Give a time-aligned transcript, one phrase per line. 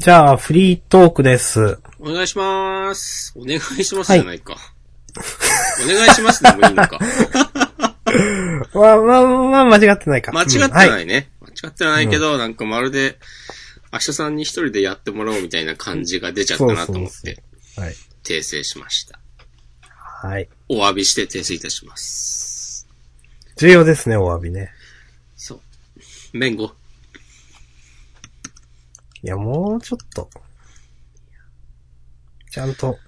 [0.00, 1.78] じゃあ、フリートークです。
[1.98, 3.34] お願いします。
[3.36, 4.56] お願いしますじゃないか。
[5.84, 6.98] お願いしますでもいいのか。
[8.72, 10.32] まあ、まあ、まあ、間違ってないか。
[10.32, 10.88] 間違ってうんはい。
[10.88, 11.28] ないね。
[11.42, 13.18] 間違ってないけど、なんかまるで、
[13.92, 17.42] 明日さんに一人でやってもらおうみたいな感じが出ちゃったなと思って、
[17.76, 17.94] はい。
[18.24, 19.20] 訂正しました。
[19.82, 20.48] はい。
[20.70, 22.88] お詫びして訂正いたします。
[23.58, 24.72] 重要ですね、お詫びね。
[25.36, 25.60] そ
[26.32, 26.38] う。
[26.38, 26.72] 弁護。
[29.22, 30.30] いや、もうちょっと。
[32.50, 32.98] ちゃんと、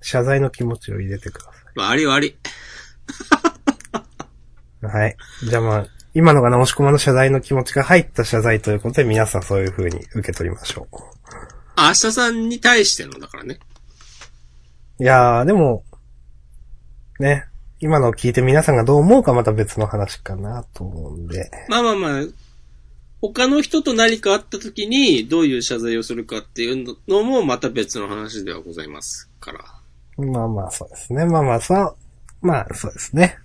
[0.00, 2.30] 謝罪の気持ちを入れてくださ悪い悪い。
[2.30, 2.36] い。
[4.86, 5.16] はい。
[5.48, 10.88] じゃあまあ、今のが直し込まの謝罪の気持ちが入った謝罪ということで、皆さんそういう風に受け取りましょ
[11.76, 13.58] あ明日さんに対してのだからね。
[14.98, 15.02] う。
[15.04, 15.84] いやー、でも、
[17.20, 17.44] ね、
[17.80, 21.50] 今のを聞いて皆さんがどう思うかまた別の話かなと思うんで。
[21.68, 22.22] まあまあまあ、
[23.20, 29.64] 他の人と何かあった時にどういう謝罪をするかっていうのもまた別の話ではございますから。
[30.24, 31.24] まあまあ、そうですね。
[31.24, 31.96] まあまあ、そう、
[32.40, 33.38] まあ、そうですね。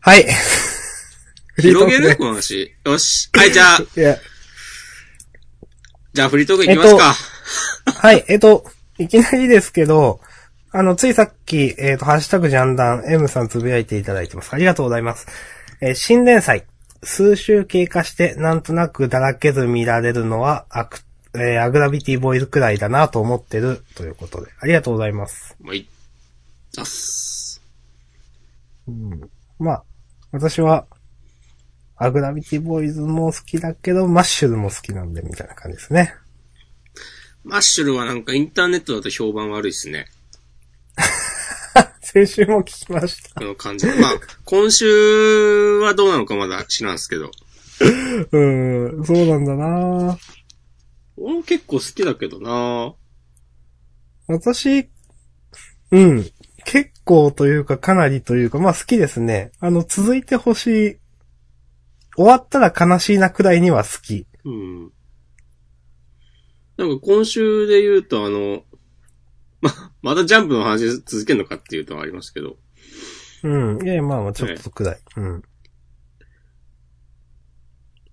[0.00, 0.26] はい。
[1.58, 2.14] 広げる？
[2.18, 2.74] この話。
[2.84, 3.28] よし。
[3.32, 4.18] はい、じゃあ、 いや、
[6.12, 7.14] じゃあフリートークいきますか。
[8.00, 8.64] はい、えっと、
[8.98, 10.20] いきなりですけど、
[10.72, 14.52] あの、ついさっき、えっと、ハッシュタグジャンダン M さんつぶやいていただいてます。
[14.52, 15.26] ありがとうございます。
[15.80, 16.64] えー新連載。
[17.02, 21.00] 数週経過して、なんとなくだらけず見られるのは、アク、
[21.34, 24.50] えーアグラビティボーイズくらいだなと思ってる、ということで。
[24.60, 25.56] ありがとうございます。
[25.60, 25.86] もうい、
[26.72, 27.62] 出す。
[29.58, 29.84] まあ、
[30.32, 30.86] 私は、
[31.96, 36.14] アグラビティボーイズも好きだけど、マッシュルも好きなんで、みたいな感じですね。
[37.42, 40.06] マッシュルはなんかインターネットだと評判悪いですね。
[42.16, 43.40] 先週も聞きました。
[43.40, 43.86] この感じ。
[43.86, 43.94] まあ、
[44.46, 47.30] 今週はどうなのかまだ知らんすけど。
[48.30, 50.18] うーん、そうなんだな
[51.18, 52.94] 俺も結構好きだけどな
[54.28, 54.88] 私、
[55.90, 56.24] うん。
[56.64, 59.52] 結構というかかなりというか、まあ好きですね。
[59.60, 60.96] あの、続いてほしい。
[62.16, 64.26] 終わったら悲しいなくらいには好き。
[64.42, 64.90] うん。
[66.78, 68.62] なんか今週で言うとあの、
[69.60, 72.58] ま、またジャンプの話続けるのかっていうとありますけど。
[73.42, 73.82] うん。
[73.84, 75.00] いやいや、まあまあちょっとくらい。
[75.16, 75.42] うん。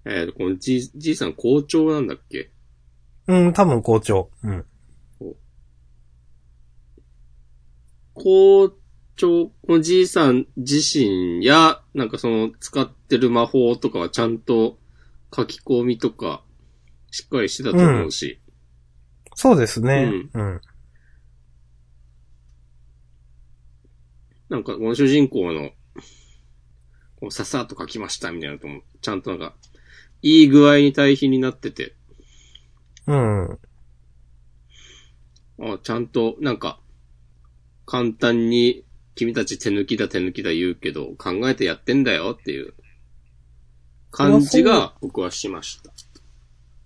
[0.05, 2.51] えーと、このじ、じいさん校長なんだっけ？
[3.27, 4.31] うん、多分校長。
[4.43, 4.65] うん。
[8.13, 8.73] 校
[9.15, 14.77] 長、このじいさん自身や、なんかその使ってる魔法とかはちゃんと
[15.35, 16.43] 書き込みとか、
[17.11, 18.39] しっかりしてたと思うし。
[19.35, 20.11] そうですね。
[20.33, 20.61] うん。
[24.53, 25.71] なんかこの主人公の、
[27.19, 29.55] こうささっと書きましたみたいなのとも、ちゃんとなんか、
[30.21, 31.95] いい具合に対比になってて、
[33.07, 33.59] うん。
[35.59, 36.79] あちゃんと、なんか、
[37.87, 42.75] 簡単に、君たち手抜きだ手抜きだ言うけど、考えてやってんだよっていう、
[44.11, 45.91] 感じが僕はしました。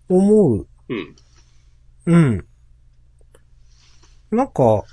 [0.07, 0.67] 思う。
[0.87, 1.15] うん。
[2.05, 2.47] うん。
[4.31, 4.85] なんか、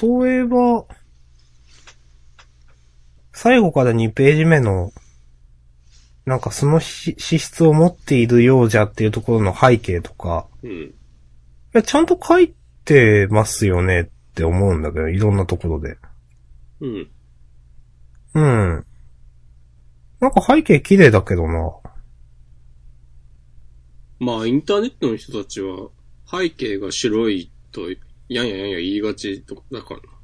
[0.00, 0.86] 例えば、
[3.42, 4.92] 最後から2ページ目の、
[6.26, 10.70] なんかそのし資質を持っているようじゃっていうところの背景とか、うん。
[10.70, 10.92] い
[11.72, 12.52] や、ちゃんと書い
[12.84, 15.96] てますよねって思うんだけど、いろんなところで。
[16.82, 17.10] うん。
[18.34, 18.86] うん。
[20.20, 21.72] なんか背景綺麗だけどな。
[24.18, 25.88] まあ、インターネットの人たちは、
[26.30, 27.88] 背景が白いと、
[28.28, 30.19] やんややんや言いがちとだからな。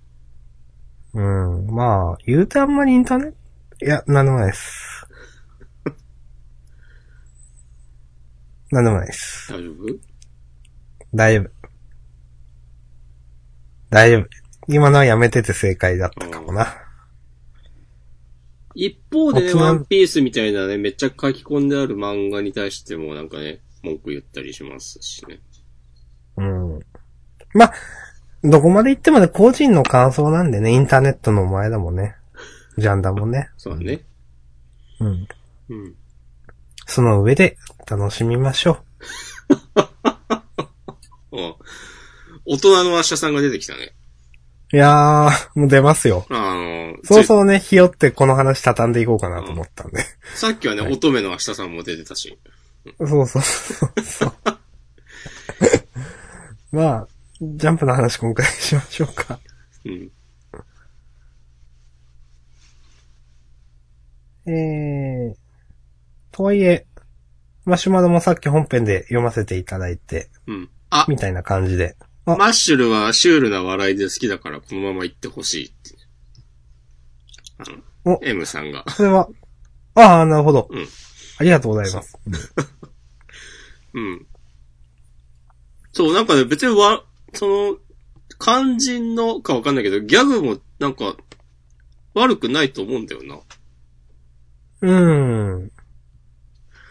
[1.16, 1.66] うん。
[1.68, 3.36] まあ、言うてあんまりインターネット、
[3.86, 5.06] いや、なんでもないです。
[8.70, 9.50] なんでもないです。
[9.50, 9.98] 大丈夫？
[11.14, 11.50] 大丈夫。
[13.88, 14.28] 大丈夫。
[14.68, 16.66] 今のはやめてて正解だったかもな。
[18.74, 25.40] 一方でね、ワンピースみたいなね、めっちゃ書き込んである漫画に対してもなんかね、文句言ったりしますしね。
[26.36, 26.80] うん。
[27.54, 27.72] まあ、
[28.48, 32.14] どこまで行ってもね、個人の感想なんでね、インターネットの前だもんね。
[32.78, 33.50] ジャンダもね。
[33.56, 34.00] そうだね。
[35.00, 35.28] うん。
[35.68, 35.94] うん。
[36.86, 37.58] その上で
[37.90, 38.78] 楽しみましょ
[39.76, 39.90] あ
[42.46, 43.92] 大人の明日さんが出てきたね。
[44.72, 44.76] う。
[44.76, 46.24] いやー、もう出ますよ。
[46.30, 50.04] あの、そうそうね、ひよってこの話畳んでいこうかなと思ったんで。
[50.34, 52.38] ついさっきはね、はい乙女の明日さんも出てたし。
[52.98, 54.32] そうそうそうそう。
[56.76, 57.08] まあ、
[57.40, 59.38] ジャンプの話今回しましょうか。
[59.84, 60.10] うん。
[64.48, 65.36] えー、
[66.32, 66.86] とはいえ、
[67.64, 70.70] マシュマロもさっき本編で読ませていただいて、うん。
[70.90, 71.96] あ、みたいな感じで。
[72.24, 75.74] あマッシュルはシュールな笑いで好きだからこのまま行ってほしいって。
[77.58, 77.64] あ
[78.06, 78.84] のお、M さんが。
[78.88, 79.28] それは、
[79.94, 80.68] ああ、なるほど。
[80.70, 80.86] うん
[81.38, 82.18] ありがとうございます。
[83.92, 84.26] うん。
[85.92, 87.76] そう、なんかね、別にわ、その、
[88.38, 91.16] 肝心のかわかんないけど、ギャグもなんか、
[92.14, 93.38] 悪くないと思うんだよな。
[94.80, 94.92] う
[95.66, 95.70] ん。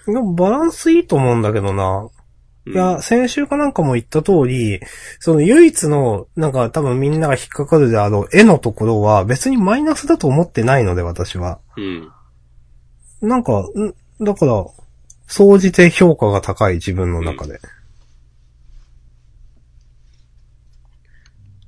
[0.06, 2.04] でもバランスいいと思うんだけどな。
[2.04, 2.10] うん
[2.68, 4.80] いや、先週かなんかも言った通り、
[5.20, 11.60] その唯一の、なんか多分みんなが引っかかるであろう絵のところは別にマイナスだと思ってないので、私は。
[11.78, 12.12] うん。
[13.22, 13.70] なんか、
[14.20, 14.66] んだから、
[15.28, 17.60] 総じて評価が高い自分の中で。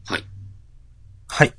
[0.06, 0.24] はい。
[1.28, 1.54] はい。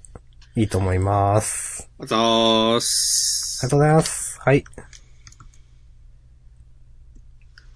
[0.58, 1.88] いいと思います。
[2.00, 3.70] あざーすありが。
[3.70, 4.40] とうございます。
[4.40, 4.64] はい。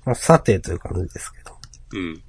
[0.05, 1.57] まあ、さてという感じですけど。
[1.93, 2.21] うん。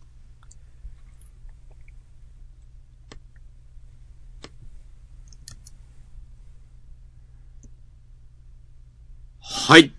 [9.40, 9.92] はい。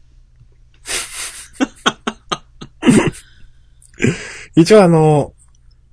[4.54, 5.34] 一応あの、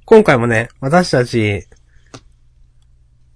[0.05, 1.67] 今回もね、私たち、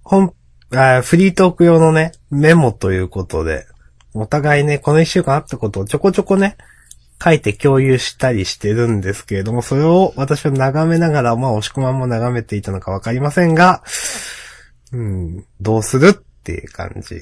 [0.04, 0.32] 本、
[0.70, 3.66] フリートーク用のね、メモということで、
[4.14, 6.56] お互いね、この一週間あったことをちょこちょこね、
[7.22, 13.82] 書いて共有したりしてるんですけれども、それを私は眺めながら、まあ、押し込まんも眺めていたのかわかりませんが、
[14.92, 17.20] うん、どうするっていう感じ。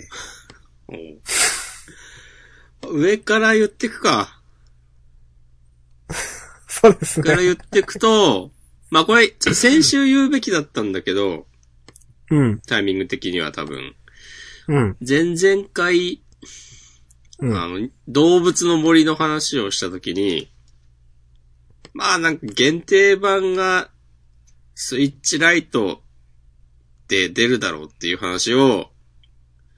[2.91, 4.41] 上から言ってくか。
[6.69, 7.45] そうです上からね。
[7.45, 8.51] 言ってくと、
[8.91, 11.47] まあこれ、先週言うべきだったんだけど、
[12.31, 13.95] うん、タイミング的には多分。
[14.69, 16.23] うん、前々回、
[17.41, 17.57] うん。
[17.57, 20.51] あの、動物の森の話をしたときに、
[21.93, 23.91] まあなんか限定版が
[24.75, 26.03] スイッチライト
[27.09, 28.91] で出るだろうっていう話を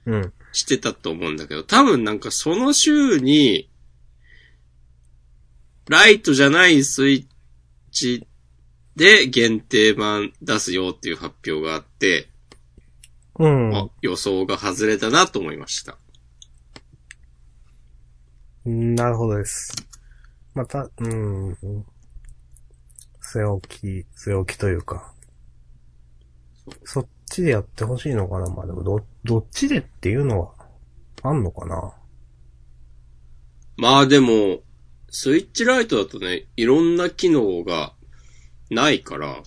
[0.05, 0.33] うん。
[0.53, 3.69] してたと思うんだけど、多分なんかその週に、
[5.89, 8.27] ライトじゃないスイッチ
[8.95, 12.29] で限定版出すよっていう発表があって、
[13.39, 13.75] うん。
[13.75, 15.97] あ予想が外れたなと思いました。
[18.65, 19.73] なるほどです。
[20.53, 21.53] また、うん。
[23.21, 23.87] 据え置き、
[24.17, 25.13] 据え置きというか。
[26.83, 28.49] そっちでやってほしいのかな？
[28.49, 30.53] まあでも、ど、どっちでっていうのは、
[31.23, 31.93] あんのかな？
[33.77, 34.59] まあでも、
[35.09, 37.93] スイッチライトだとね、いろんな機能が
[38.69, 39.43] ないから、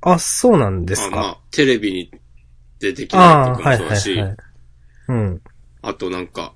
[0.00, 1.18] あ、そうなんですか？
[1.18, 2.10] あまあ、テレビに
[2.80, 4.36] でできあないとかもそうだし、はいはい。
[5.08, 5.42] うん。
[5.82, 6.54] あとなんか、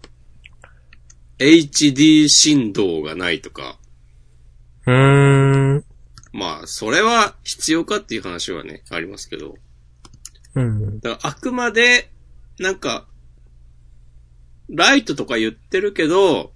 [1.38, 3.78] HD 振動がないとか、
[4.86, 5.84] うーん。
[6.32, 9.56] まあ、それは必要かっていう話はね、ありますけど、
[10.54, 11.00] うん。
[11.00, 12.10] だからあくまで、
[12.58, 13.06] なんか、
[14.68, 16.52] ライトとか言ってるけど、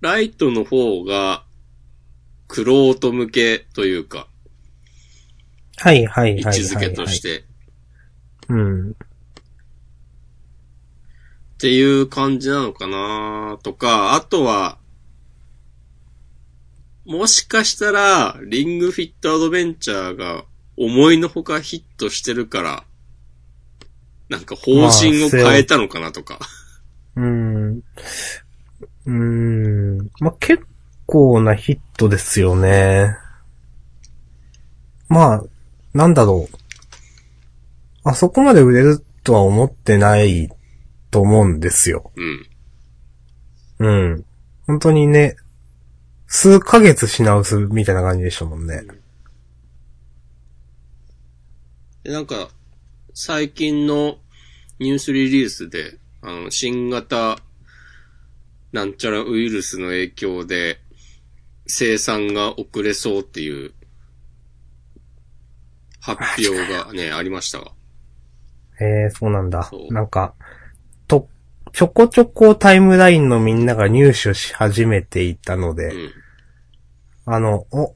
[0.00, 1.44] ライトの方が、
[2.48, 4.28] クロート向けというか、
[5.78, 7.44] はいはいはい位はい、置づけとして、
[8.48, 8.90] うん。
[8.90, 8.94] っ
[11.58, 14.78] ていう感じなのかなとか、あとは、
[17.04, 20.44] もしかしたら、リングフィットアドベンチャーが
[20.76, 22.84] 思いのほかヒットしてるから、
[24.28, 26.40] なんか方針を変えたのかなとか。
[27.14, 27.76] うーん。
[27.76, 30.10] うーん。
[30.20, 30.66] まあ、結
[31.06, 33.16] 構なヒットですよね。
[35.08, 35.44] まあ、
[35.96, 36.56] なんだろう。
[38.04, 40.50] あそこまで売れるとは思ってない
[41.10, 42.12] と思うんですよ。
[42.16, 42.46] うん。
[43.78, 44.24] うん。
[44.66, 45.36] 本当にね、
[46.26, 48.82] 数ヶ月品薄みたいな感じでしたもんね。
[52.04, 52.50] で、なんか、
[53.14, 54.18] 最近の
[54.78, 57.38] ニュースリリースで、あの、新型
[58.72, 60.78] なんちゃらウイルスの影響で、
[61.66, 63.72] 生産が遅れそうっていう、
[66.14, 67.72] 発表がね、ありましたわ。
[68.80, 70.34] へえ、そうなんだなんか、
[71.08, 71.28] と、
[71.72, 76.12] ちょこちょこタイムラインのみんなが入手し始めていたので、うん。
[77.26, 77.94] あの、お、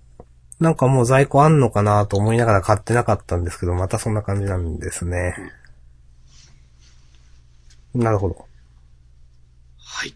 [0.59, 5.35] なんかもう在庫あんのかなと思いながら買ってなかったんですけど、またそんな感じなんですね。
[7.95, 8.47] なるほど。
[9.79, 10.15] はい。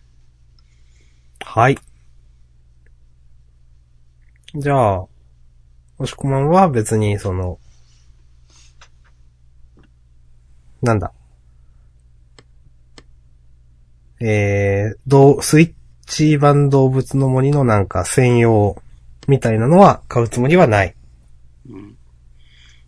[1.40, 1.78] はい。
[4.54, 5.06] じゃあ、
[5.98, 7.58] 押し込まんは別にその、
[10.84, 11.12] なんだ？
[14.20, 15.72] えー、どう、スイッ
[16.06, 18.80] チ版動物の森のなんか専用
[19.26, 20.94] みたいなのは買うつもりはない。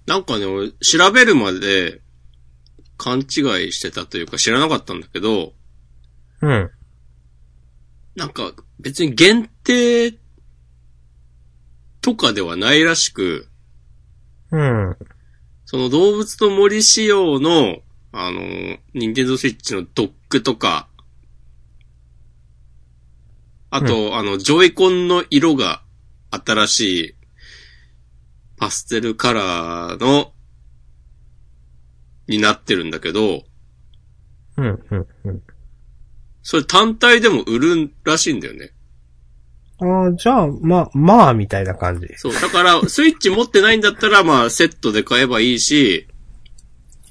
[0.06, 2.00] なんかね、俺、調べるまで、
[2.98, 3.26] 勘違い
[3.72, 5.52] してたというか知らなかったんだけど、
[6.40, 6.70] うん。
[8.14, 10.14] なんか別に限定
[12.00, 13.48] とかではないらしく、
[14.50, 14.96] うん。
[15.66, 17.82] その動物の森仕様の、
[18.18, 18.40] あの、
[18.94, 20.88] ニンテンドースイッチのドックとか、
[23.68, 25.82] あと、あの、ジョイコンの色が
[26.30, 27.14] 新しい
[28.56, 30.32] パステルカラーの、
[32.26, 33.44] になってるんだけど、
[34.56, 35.42] うん、うん、うん。
[36.42, 38.72] それ単体でも売るらしいんだよね。
[39.78, 42.08] ああ、じゃあ、ま、まあ、みたいな感じ。
[42.16, 42.32] そう。
[42.32, 46.08] だから、スイッチ持ってないんだったら、まあ、セットで買えばいいし、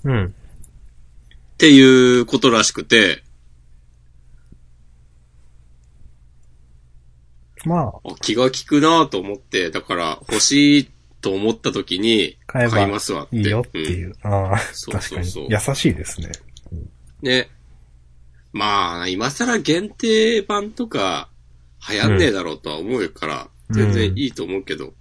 [0.03, 0.33] うん。
[1.55, 3.23] っていうことらしくて、
[7.65, 13.37] まあ、あ気が利くなと思って、だから欲しいと思った時に買いますわって。
[13.37, 14.15] いいよっていう。
[14.21, 15.71] ああ、そう確かにそうそう。
[15.71, 16.31] 優しいですね。
[16.71, 16.89] うん
[17.21, 17.49] ね。
[18.51, 21.29] まあ、今更限定版とか
[21.89, 24.93] 流行んねえだろうとは思うから、うん全然いいと思うけど。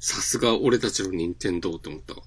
[0.00, 2.22] さすが俺たちの任天堂って思ったわ。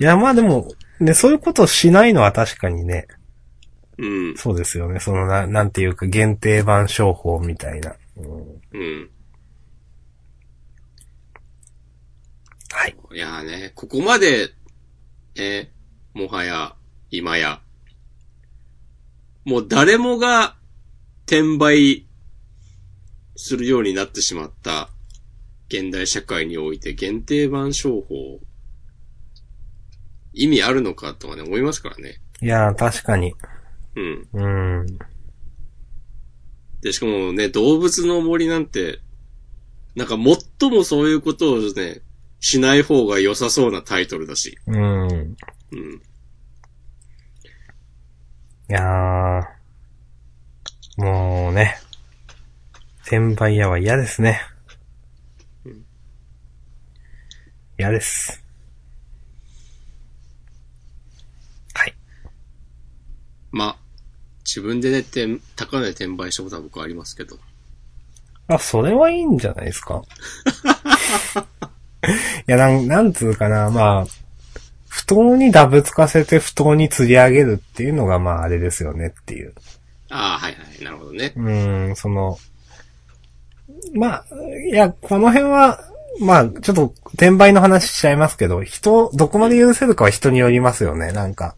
[0.00, 0.68] いや、まあでも、
[1.00, 3.06] ね、そういうことをしないのは確かにね、
[3.98, 4.36] うん。
[4.36, 5.00] そうですよね。
[5.00, 7.96] そのな、なんていうか限定版商法みたいな。
[8.16, 9.10] うんうん。
[12.70, 12.96] はい。
[13.12, 14.50] いやーね、ここまで、
[15.34, 15.70] え
[16.14, 16.74] もはや、
[17.10, 17.60] 今や、
[19.44, 20.56] もう誰もが
[21.26, 22.06] 転売
[23.34, 24.90] するようになってしまった
[25.68, 28.40] 現代社会において限定版商法、
[30.38, 32.20] 意味あるのかとはね、思いますからね。
[32.40, 33.34] いや、確かに。
[33.96, 34.28] うん。
[34.32, 34.48] う
[34.84, 34.98] ん。
[36.80, 39.00] で、しかもね、動物の森なんて、
[39.96, 42.02] なんか最もそういうことをね、
[42.38, 44.56] しない方が良さそうなタイトルだし。
[44.68, 45.08] うん。
[45.08, 45.36] うん。
[48.70, 51.76] いやー、もうね、
[53.02, 54.40] 転売屋は嫌ですね。
[57.78, 58.42] 嫌です。
[61.74, 61.94] はい。
[63.52, 63.76] まあ、
[64.44, 67.36] 自分でね、転高値で転売したことは僕はありますけど。
[68.48, 70.02] あ、それはいいんじゃないですか？
[72.48, 74.06] いや、なん、なんつうかな、まあ、
[74.88, 79.52] 不当にダブつかせて不当に釣り上げるっていうのが、まあ、あれですよねっていう。
[80.10, 81.32] ああ、はいはい、なるほどね。
[81.36, 82.38] うーん、その、
[83.94, 84.24] まあ、
[84.70, 85.84] いや、この辺は、
[86.20, 91.54] まあ、ちょっと、転売の話しちゃいますけど、人、どこまで許せるかは人によりますよね、なんか。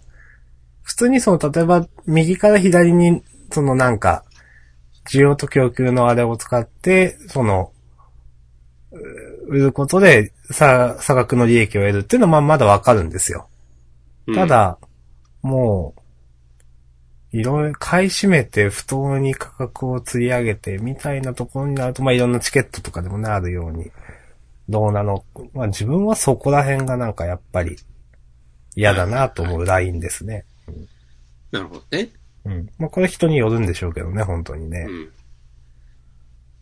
[0.90, 4.24] 普通にその、例えば、右から左に、そのなんか、
[5.08, 7.70] 需要と供給のあれを使って、その、
[8.90, 8.98] う
[9.46, 13.46] 売ることで、さ、差額の利益を得るっていうのは、まあ、まだわかるんですよ。
[14.26, 14.78] うんた、だ、
[15.42, 15.94] も
[17.32, 23.92] う、いろいろ買い占めて不当に価格を釣り上げてみたいなところになると、まあ、いろんなチケットとかでもなるように、
[24.68, 27.76] どうなの、まあ、自分はそこら辺がなんかやっぱり
[28.74, 30.46] 嫌だなと思うラインですね。
[31.52, 32.10] なるほどね。
[32.44, 32.68] うん。
[32.78, 34.92] まあ、これ人によるんでしょうけどね、本当にねう。
[34.92, 35.12] ん。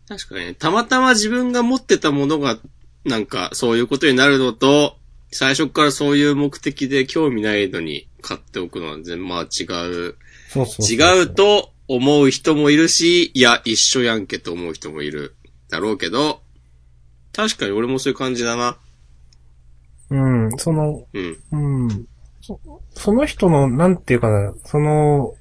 [0.07, 2.57] 確かにね、たまたま自分が持ってたものが、
[3.05, 4.97] なんか、そういうことになるのと、
[5.31, 10.15] 最初からそういう目的で興味ないのに買っておくのは全然、まあ違う。
[10.49, 11.27] そうそうそう違う。
[11.27, 15.35] と思う人もいるし、いや、一緒やんけと思う人もいる。
[15.69, 16.41] だろうけど、
[17.31, 18.77] 確かに俺もそういう感じだな。
[20.09, 20.17] う
[20.47, 21.37] ん、その、うん。
[21.51, 22.07] うん。
[22.57, 25.35] そその人の、なんていうかな、その、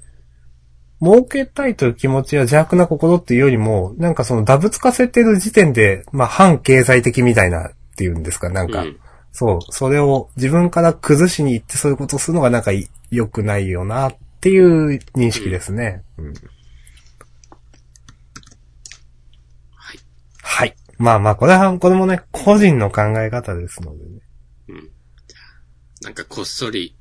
[1.01, 9.01] 儲けたいという気持ちや邪悪な心っていうよりも、なんかそのダブつかせてる時点で、まあ反経済的みたいなっていうんですか、なんか、うん
[9.33, 16.03] そう、それを自分から崩しに行ってそういうことをするのがなんかい良くないよなっていう認識ですね。
[16.17, 16.35] うん
[19.77, 19.99] はい。
[20.43, 20.75] はい。
[20.97, 24.21] まあまあ、これは、これもね、個人の考え方ですのでね。
[24.71, 24.91] うん。
[26.03, 26.98] なんかこっそり、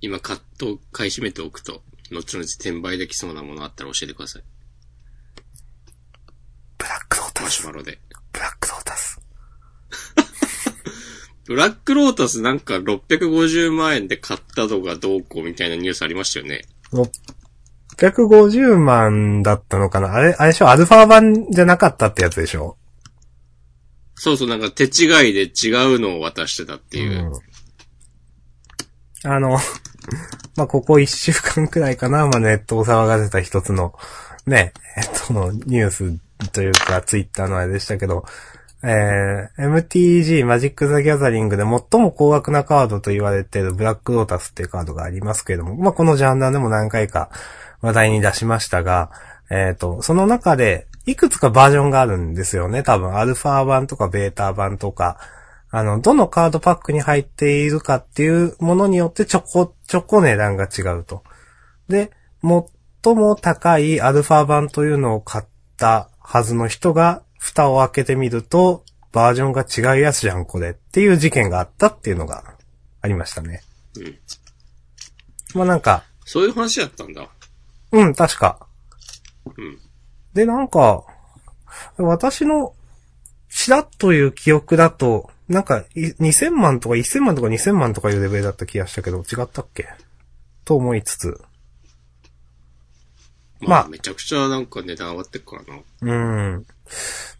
[0.00, 4.42] 今カット買い占めておくと、後々転売できそうなものあったら教えてください。
[6.78, 7.54] ブラックロータマス。
[7.54, 7.98] シュマロで。
[8.32, 9.20] ブラックロータス。
[11.46, 16.64] ブラックロータスなんか650万円で買ったとかどうこうみたいなニュースありましたよね。
[17.96, 20.12] 650万だったのかな？
[20.12, 20.68] あれ、あれでしょ？
[20.68, 22.76] アルファ版じゃなかったってやつでしょ？
[24.16, 27.30] そうそう、なんか手違いで違うのを渡してたっていう。
[27.30, 27.32] ん
[29.24, 29.58] あの、
[30.56, 33.94] まあ、ここ一週間くらいかな、まあ、ネットを騒がせた一つの、
[34.46, 36.14] ね、えっと、ニュース
[36.52, 38.24] というか、ツイッターのあれでしたけど、
[38.82, 47.30] えー、MTG マジック・ザ・ギャザリングで最も高額なカードと言われているブラック・ロータスっていうカードがありますけれども、まあ、このジャンダーでも何回か
[47.80, 49.10] 話題に出しましたが、
[49.50, 52.82] えっ、と、その中で、いくつかバージョンがあるんですよね。
[52.82, 55.18] 多分、アルファ版とかベータ版とか、
[55.70, 61.22] あの、どのカードパックに入っているかっていうものによってちょこ、ちょこ値段が違うと。
[61.88, 62.10] で、
[62.42, 65.44] 最も高いアルファ版というのを買っ
[65.76, 72.56] たはずの人が、蓋を開けてみると、バージョンが違うやつじゃん、これっていう事件があったっていうのが
[73.00, 73.62] ありましたね。
[73.96, 74.18] うん。
[75.54, 77.28] まあなんか、そういう話やったんだ。
[77.92, 78.66] うん、確か。
[79.56, 79.78] うん。
[80.34, 81.04] で、なんか、
[81.96, 82.74] 私の、
[83.48, 89.88] ちらっという記憶だと、なんか、い2000万とか1000万とか2000万とかいうレベルだった気がしたけど、違ったっけ？
[90.64, 91.40] と思いつつ。
[93.60, 95.80] まあ、まあめちゃくちゃなんか値段上がってっからな。
[96.02, 96.66] うん。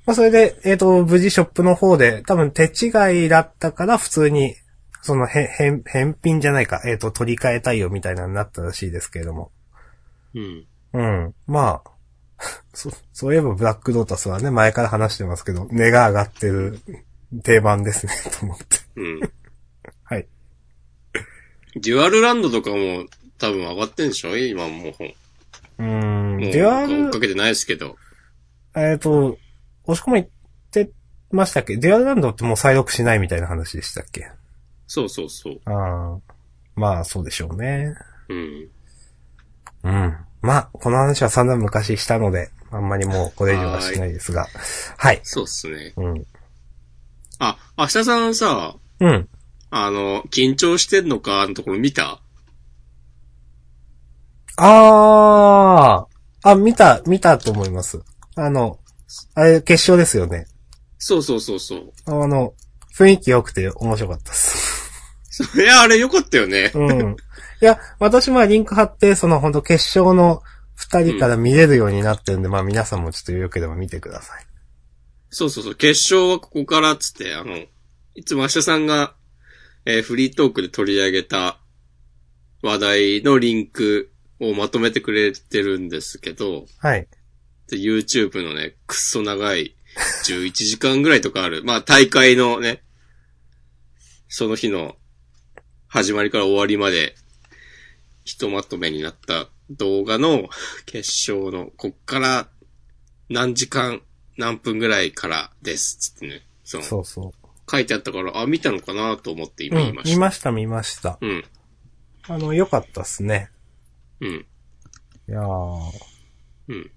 [0.06, 4.54] まあ、それで、えっ、と、無事ショップの方で、多分手違いだったから、普通に、
[5.02, 9.50] その、へ、返、返品じゃないか、えっ、と、取り替え対応みたいなのになったらしいですけれども。
[10.34, 10.66] うん。
[10.92, 11.34] うん。
[11.48, 11.90] まあ、
[12.72, 16.78] そ、そういえばブラックドータスはね、前から話してますけど、値が上がってる
[17.43, 18.64] 定番ですね、 と思って。
[18.97, 19.21] うん。
[20.05, 20.26] はい。
[21.76, 23.07] デュアルランドとかも
[23.38, 24.37] 多分上がってんでしょ？
[24.37, 24.95] 今もう。
[25.78, 26.40] うーん。
[26.40, 27.97] デュアル追っか、けてないですけど。
[28.75, 29.38] えっ、と、
[29.85, 30.28] 押し込み
[30.73, 30.93] 言って
[31.31, 31.76] ましたっけ？
[31.76, 34.31] デュアルランドってもう再録しないみたいな話でしたっけ？
[34.87, 35.61] そうそうそう。
[35.64, 36.19] ああ。
[36.76, 37.95] まあ、そうでしょうね。
[38.28, 38.69] うん。
[39.83, 40.16] うん。
[40.43, 44.47] まあ、この話は散々昔したので、あんまりもうこれ以上はしないですが。
[44.99, 45.21] はい。
[45.25, 45.95] そうっすね。
[45.97, 46.26] うん。
[47.38, 49.28] あ、明日さんさ、うん。
[49.71, 52.21] あの、緊張してんのかのところ見た？
[54.57, 56.07] あ
[56.43, 56.50] あ。
[56.50, 58.02] あ、見た、見たと思います。
[58.37, 58.78] あの、
[59.35, 60.46] あれ、決勝ですよね。
[60.99, 61.92] そうそうそうそう。
[62.07, 62.55] あの、
[62.96, 65.53] 雰囲気良くて面白かったです。
[65.61, 66.70] いや、あれ良かったよね。
[66.75, 67.16] うん。
[67.61, 70.42] いや、私もリンク貼って、その本当決勝の
[70.75, 74.45] 二人から見れるようになってるんで、まあ皆さんもちょっと良ければ見てください。
[75.30, 75.74] そうそうそう。
[75.74, 77.56] 決勝はここからっつって、あの、
[78.14, 79.14] いつも明日さんが、
[79.84, 81.58] えーフリートークで取り上げた
[82.62, 84.10] 話題のリンク
[84.40, 87.06] をまとめてくれてるんですけど、はい。
[87.68, 89.76] で YouTube のね、くっそ長い
[90.24, 91.62] 11時間ぐらいとかある。
[91.64, 92.82] まあ大会のね、
[94.28, 94.96] その日の
[95.86, 97.14] 始まりから終わりまで、
[98.24, 100.48] ひとまとめになった動画の
[100.84, 102.48] 決勝の、こっから
[103.28, 104.02] 何時間、
[104.37, 106.46] 何分ぐらいからです、つってね。
[106.64, 107.33] そのそうそ
[107.70, 109.66] 書いてあったから、あ、見たのかなと思ってう。
[109.68, 110.20] 今言いま、した。
[110.20, 111.18] ました見ました。
[111.20, 111.44] うん。
[112.29, 113.51] あの、良かったっすね。
[114.20, 114.46] うん。
[115.29, 115.90] いやー。
[116.68, 116.90] うん。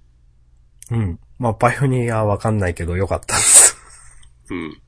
[0.92, 1.20] うん。
[1.40, 3.78] まあ、パイオニアはわかんないけど良かったです。
[4.50, 4.58] うん。
[4.72, 4.80] い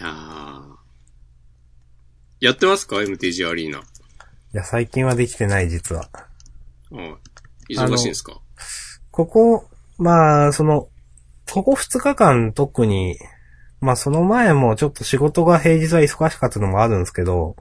[0.00, 0.76] やー。
[2.40, 3.78] やってますか ?MTG アリーナ。
[3.78, 3.82] い
[4.52, 6.10] や、最近はできてない、実は。
[6.90, 7.18] うん。
[7.70, 8.40] 忙しいんですか？
[9.16, 9.64] ここ、
[9.96, 10.88] まあ、その、
[11.50, 13.16] ここ2日間特に、
[13.80, 17.56] まあその前もちょっと仕事が平日は忙しかったのもあるんですけど、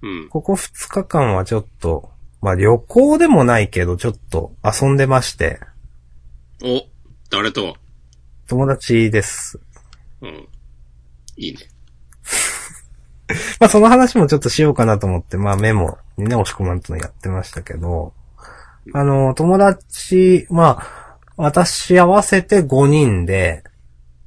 [0.00, 0.28] うん。
[0.30, 2.08] ここ2日間はちょっと、
[2.40, 5.60] まあ旅行でもないけどちょっと遊んでまして、
[6.64, 6.80] お、
[7.30, 7.76] 誰と？
[8.46, 9.60] 友達です。
[10.22, 10.48] うん。
[11.36, 11.58] いいね。
[13.60, 18.14] まあその話もちょっとしようかなと思って、まあメモにね、押し込まんとのやってましたけど、
[18.94, 23.64] あの、友達、まあ、私合わせて5人で、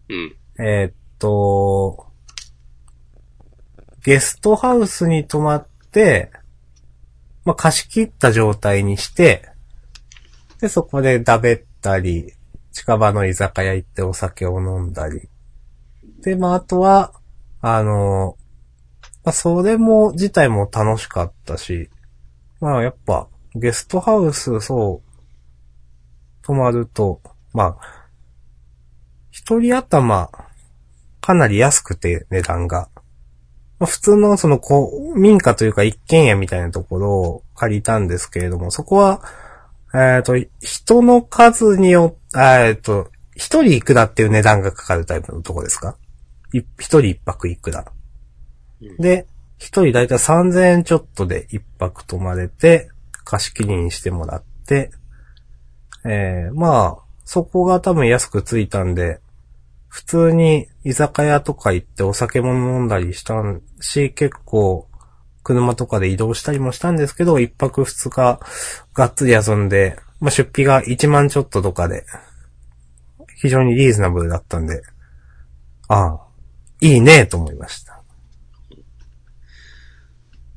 [0.10, 0.36] うん。
[0.60, 2.08] えーっと、
[4.04, 6.32] ゲストハウスに泊まって、
[7.46, 9.50] まあ、貸し切った状態にして、
[10.60, 12.34] で、そこでだべったり、
[12.72, 15.30] 近場の居酒屋行ってお酒を飲んだり。
[16.22, 17.14] で、まあ、あとは、
[17.62, 18.38] あの、
[19.24, 21.90] まあ、それも、自体も楽しかったし、
[22.60, 25.10] まあ、やっぱ、ゲストハウス、そう、
[26.44, 27.22] 泊まると、
[27.54, 28.10] まあ、
[29.32, 30.30] 一人頭、
[31.22, 32.90] かなり安くて値段が。
[33.80, 39.22] まあ、普通のそのこう、民家というか一軒家みたいなところを借りたんですけれども、そこは、
[39.94, 45.96] えっ、と、人の数によって、えっ、と、一人いくらっていう値段がかかるタイプのとこですか？
[46.54, 46.66] い一
[47.00, 47.86] 人一泊いくら。
[48.82, 49.26] うんで、
[49.58, 52.90] 一人だいたい3000円ちょっとで一泊泊まれて、
[53.30, 54.90] 貸し切りにしてもらって、
[56.04, 59.20] えー、まあ、そこが多分安くついたんで、
[59.88, 63.36] 普通に居酒屋とか行ってお酒も飲んだりした
[63.82, 64.88] し、結構、
[65.44, 68.40] 車とかで移動したりもしたんですけど、一泊二日、
[68.96, 72.06] がっつり遊んで、まあ、出費が1万ちょっととかで、
[73.38, 74.82] 非常にリーズナブルだったんで、
[75.88, 76.20] ああ、
[76.82, 78.02] いいねと思いました。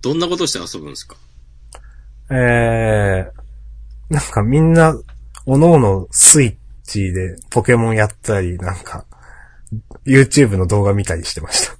[0.01, 1.17] どんなことして遊ぶんですか？
[2.35, 4.97] えー、なんかみんな、
[5.45, 9.05] おのおのスイッチでポケモンやったり、なんか、
[10.07, 11.77] YouTube の動画見たりしてました。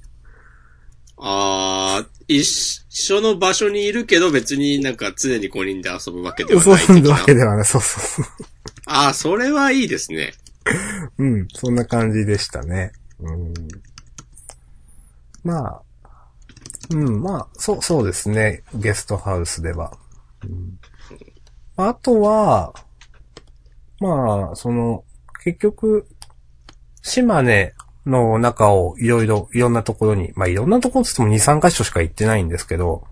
[1.17, 7.25] あー、一緒の場所にいるけど別になんか常に5人で遊ぶわけではない的ないうわ。
[7.25, 7.65] けではない。
[7.65, 8.25] そうそうそう。
[8.85, 10.33] あー、それはいいですね。
[11.17, 12.91] うん、そんな感じでしたね。
[13.19, 13.53] うん。
[15.43, 15.81] まあ、
[16.91, 18.63] うん、まあ、そう、そうですね。
[18.75, 19.97] ゲストハウスでは。
[21.75, 22.73] あとは、
[23.99, 25.03] まあ、その、
[25.43, 26.07] 結局、
[27.01, 27.73] 島根
[28.05, 33.05] の中をいろいろ、いろんなところに、まあいろんなところって言っても2、3カ所しか行ってないんですけど、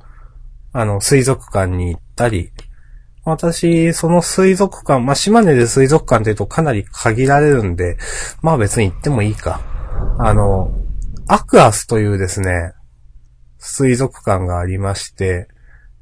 [0.73, 2.51] あの、水族館に行ったり、
[3.23, 7.97] 私、その水族館、まあ、島根で水族館って言うとかなり限られるんで、
[8.41, 9.61] まあ別に行ってもいいか。
[10.17, 10.71] あの、
[11.27, 12.73] アクアスというですね、
[13.59, 15.47] 水族館がありまして、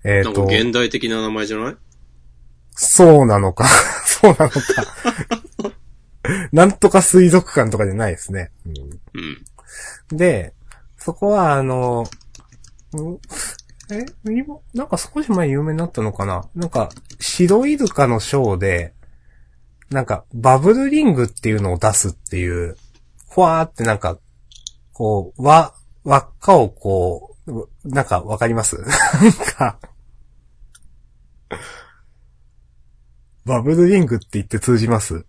[0.04, 1.76] えっ、なんかと、現代的な名前じゃない？
[2.72, 3.66] そうなのか。
[4.06, 4.60] そうなのか。
[6.52, 8.52] なんとか水族館とかじゃないですね。
[8.66, 8.76] うん
[10.12, 10.18] うん。
[10.18, 10.54] で、
[10.98, 13.20] そこはあの、ん？
[13.92, 16.46] え、今、なんか少し前有名になったのかな？
[16.56, 18.94] なんか、白イルカのショーで、
[19.90, 22.78] なんか、バブルリングっていうのを出すっていう、
[23.32, 24.20] ふわーってなんか、
[24.94, 28.78] こう、輪、輪っかをこう、なんかわかります？
[28.80, 28.88] なん
[29.58, 29.80] か、
[33.46, 35.26] バブルリングって言って通じます？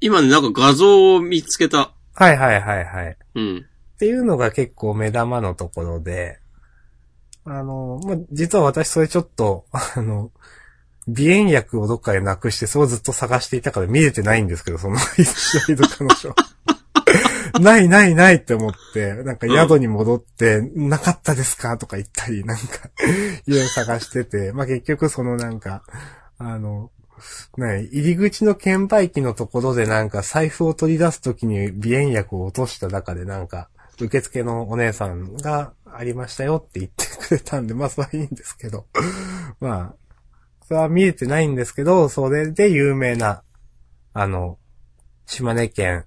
[0.00, 1.92] 今ね、なんか画像を見つけた。
[2.14, 3.16] はいはいはいはい。
[3.34, 3.58] うん。
[3.58, 6.38] っていうのが結構目玉のところで、
[7.44, 10.30] あの、まあ、実は私それちょっと、あの、
[11.06, 16.34] 鼻炎薬をどっかでなくして、それをずっと探していたから見れてないんですけど、その、 一緒にどっかの書。
[17.60, 22.64] ないないないって思って、なんか宿に戻って、なかったですかとか言ったり、なんか、
[23.46, 25.82] いろいろ探してて、まあ、結局そのなんか、
[26.38, 26.90] あの、
[27.58, 33.68] ね、入り口の券売機のところでなんか財布を取り出すときに鼻炎薬を落とした中でなんか、
[34.00, 38.86] 受付のお姉さんがありましたよって言ってくれたんで、まあそれはいいんですけど。
[39.60, 39.94] まあ、
[40.66, 43.42] それは見えてないんですけど、それで有名な、
[44.12, 44.58] あの、
[45.26, 46.04] 島根県、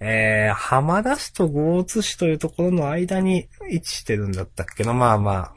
[0.00, 4.92] えー、浜田市と江津市というところの間に位置してるんだったっけな。
[4.92, 5.54] まあまあ、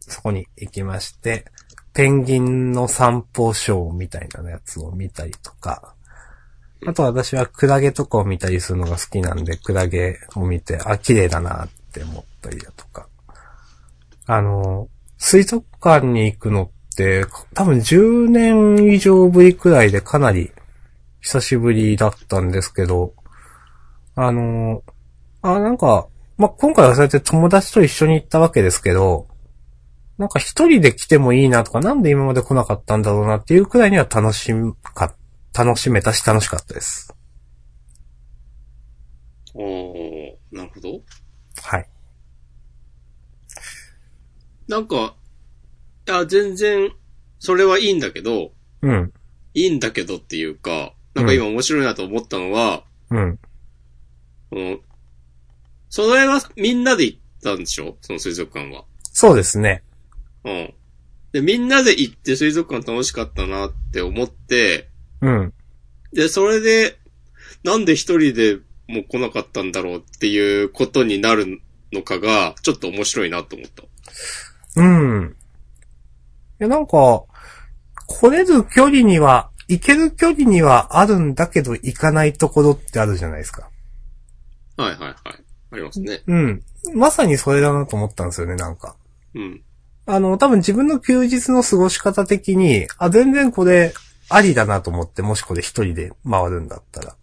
[0.00, 1.44] そこに行きまして、
[1.92, 5.94] ペンギンの散歩ショーみたいなやつを見たりとか、
[6.86, 13.08] あと私はクラゲとかを見たりするのが好きなんで、クラゲを見て、あ、綺麗だなって思ったりだとか。
[14.26, 20.52] あの、水族館に行くのって、多分10年以上ぶりくらいでかなり
[21.20, 23.14] 久しぶりだったんですけど、
[24.14, 24.82] あの、
[25.42, 29.26] あ、なんか、まあ、今回はそうやって友達と一緒に行ったわけですけど、
[30.18, 34.52] なんか一人で来てもいいなとか、なんで今まで来なかったんだろうなっていうくらいには楽し
[34.94, 35.14] か、
[35.54, 37.14] 楽しめたし楽しかったです。
[39.54, 41.00] おー、なるほど。
[41.62, 41.88] はい。
[44.68, 45.16] なんか、
[46.06, 46.90] いや、全然、
[47.38, 48.52] それはいいんだけど、
[48.82, 49.12] うん。
[49.54, 53.38] いいんだけどっていうか、なんか今面白いなと思ったのは、うん。
[54.50, 54.78] この、
[55.88, 57.96] それはみんなで行ったんでしょ？
[58.00, 58.84] その水族館は。
[59.12, 59.82] そうですね。
[60.44, 60.74] うん。
[61.32, 64.88] で、みんなで行って水族館楽しかったなって思って、
[65.20, 65.52] うん。
[66.12, 66.98] で、それで、
[67.64, 68.56] なんで一人で
[68.88, 71.60] もう来なかったんだろうっていうことになる
[71.92, 73.82] のかが、ちょっと面白いなと思った。
[74.76, 75.36] うん。
[76.60, 77.24] いや、なんか、
[78.06, 83.70] 来れる距離には、行ける距離にはあるんだけど行かないところってあるじゃないですか。
[84.76, 85.14] はいはいはい。
[85.72, 86.22] ありますね。
[86.26, 86.62] うん。
[86.94, 88.96] まさにそれだなと思ったんですよね、なんか。
[89.34, 89.62] うん。
[90.06, 93.94] あの、多分自分の休日の過ごし方的に、あ、全然これ、
[94.28, 97.16] ありだなと思って、もしこれ一人で回るんだったら。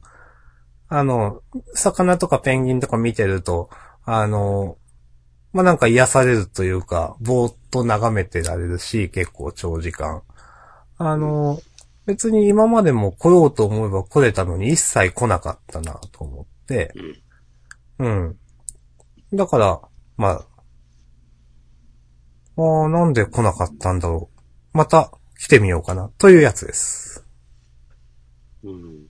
[0.88, 1.42] あの、
[1.74, 3.70] 魚とかペンギンとか見てると、
[4.06, 4.78] あの、
[5.52, 10.22] まあ、なんか癒されるというか、ぼーっと眺めてられるし、結構長時間。
[10.98, 11.60] あの、
[12.08, 16.94] 別に今までも来ようと思えば来れたのに一切来なかったなと思って、
[18.00, 18.38] うん。
[19.34, 19.82] だから、
[20.16, 20.30] ま
[22.58, 24.30] あ、ああ、なんで来なかったんだろ
[24.74, 24.78] う。
[24.78, 27.26] また来てみようかな、というやつです。
[28.64, 29.08] うん。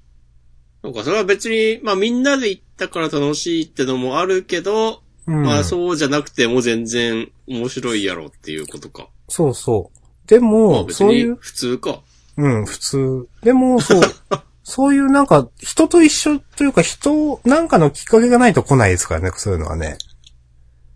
[0.82, 5.44] なんかそれは別に、まあみんなで行ったから楽しいってのもあるけど、うん。
[5.44, 9.08] まあそうじゃなくても全然面白いやろっていうことか。
[9.30, 10.28] そうそう。
[10.28, 12.02] でまあも、別にそういう、普通か。
[12.38, 13.28] うん、普通。
[13.43, 14.02] でも、そう、
[14.63, 19.97] そういうなんか、人と一緒というか、人、なんかのきっかけがないと来ないですからね、そういうのはね。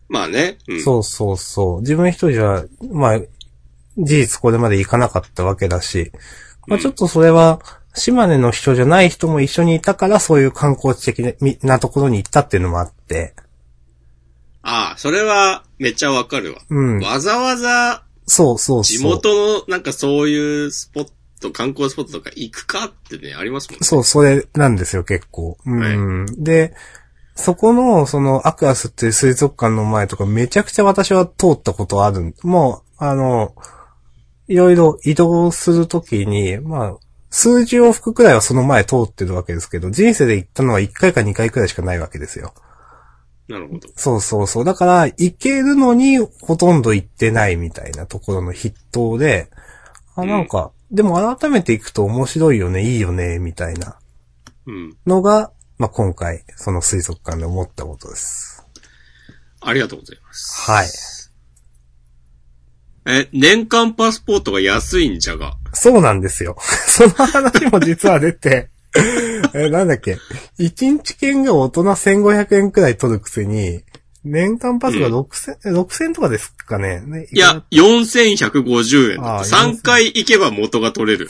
[0.07, 0.57] まあね。
[0.67, 0.83] うん。
[0.83, 1.81] そうそうそう。
[1.81, 3.19] 自分一人じゃ、まあ、
[3.97, 6.11] 事実これまで行かなかったわけだし、
[6.67, 7.59] まあちょっとそれは、
[7.93, 13.33] 島根の人じゃない人も一緒にいたから、そういう観光地的なところに行ったっていうのもあって、
[14.63, 16.61] ああ、それはめっちゃわかるわ。
[16.69, 16.99] うん。
[16.99, 18.97] わざわざそうそうそう。
[18.97, 23.85] 地元のなんかそういうスポット、観光スポットとか行くかってね、ありますもんね。
[23.85, 25.57] そう、それなんですよ、結構。
[25.65, 26.25] うん。
[26.37, 26.73] で、
[27.35, 32.35] そこの、その、アクアスっていう水族館の前とかめちゃくちゃ私は通ったことある。
[32.43, 33.55] もう、あの、
[34.47, 36.97] いろいろ移動するときに、まあ、
[37.29, 42.53] 数十往復くらいはその前通ってるわけですけど、人生で行ったのは1回か2回くらいしかないわけですよ。
[43.47, 43.89] なるほど。
[43.95, 44.65] そうそうそう。
[44.65, 49.49] だから、行けるのにほとんど行ってないみたいなところの筆頭で、
[50.15, 53.97] あ、なんか、でも改めて行くと面白いよね、いいよね、みたいな
[54.67, 54.97] うん。
[55.07, 58.65] のが、まあ、今回、その水族館で思ったことです。
[59.61, 60.71] ありがとうございます。
[60.71, 60.87] はい。
[63.05, 65.57] え、年間パスポートが安いんじゃが。
[65.73, 66.57] そうなんですよ。
[66.87, 68.69] その話も実は出て、
[69.53, 70.17] え、なんだっけ。
[70.59, 73.83] 1日券が大人1500円くらい取るくせに、
[74.23, 77.01] 年間パスが6000、え6000とかですかね。
[77.01, 79.55] ねいや、、4150円だって。
[79.55, 81.29] ああ3回行けば元が取れる。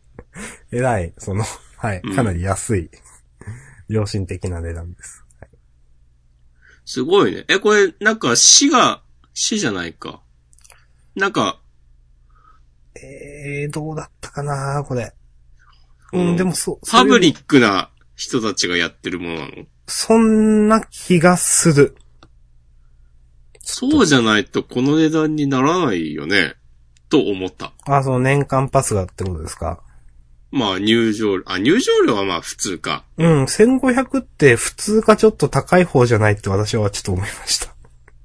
[0.72, 1.44] 偉い、その、
[1.76, 2.90] はいうん、かなり安い、
[3.88, 5.24] 良心的な値段です。
[6.86, 7.44] すごいね。
[7.48, 10.22] え、これ、なんか市が、市じゃないか。
[11.14, 11.60] なんか、
[12.96, 15.14] えー、どうだったかなこれ。
[16.12, 17.32] ううんん、でもそう、パブリ。
[17.32, 19.64] ックな人たちがやってるものなの？
[19.86, 21.96] そんな気がする。
[23.64, 26.54] そうじゃないとこの値段にならないよね。
[27.08, 27.72] と思った。
[27.86, 29.80] あ、その年間パスがってことですか？
[30.50, 33.04] まあ入場、あ、入場料はまあ普通か。
[33.16, 37.74] うん、1500って普通かちょっと高い方じゃないって私はちょっと思いました。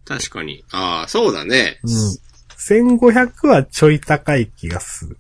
[0.06, 0.64] 確かに。
[0.72, 1.80] ああ、そうだね。
[1.84, 2.98] うん。
[2.98, 5.18] 1500はちょい高い気がする。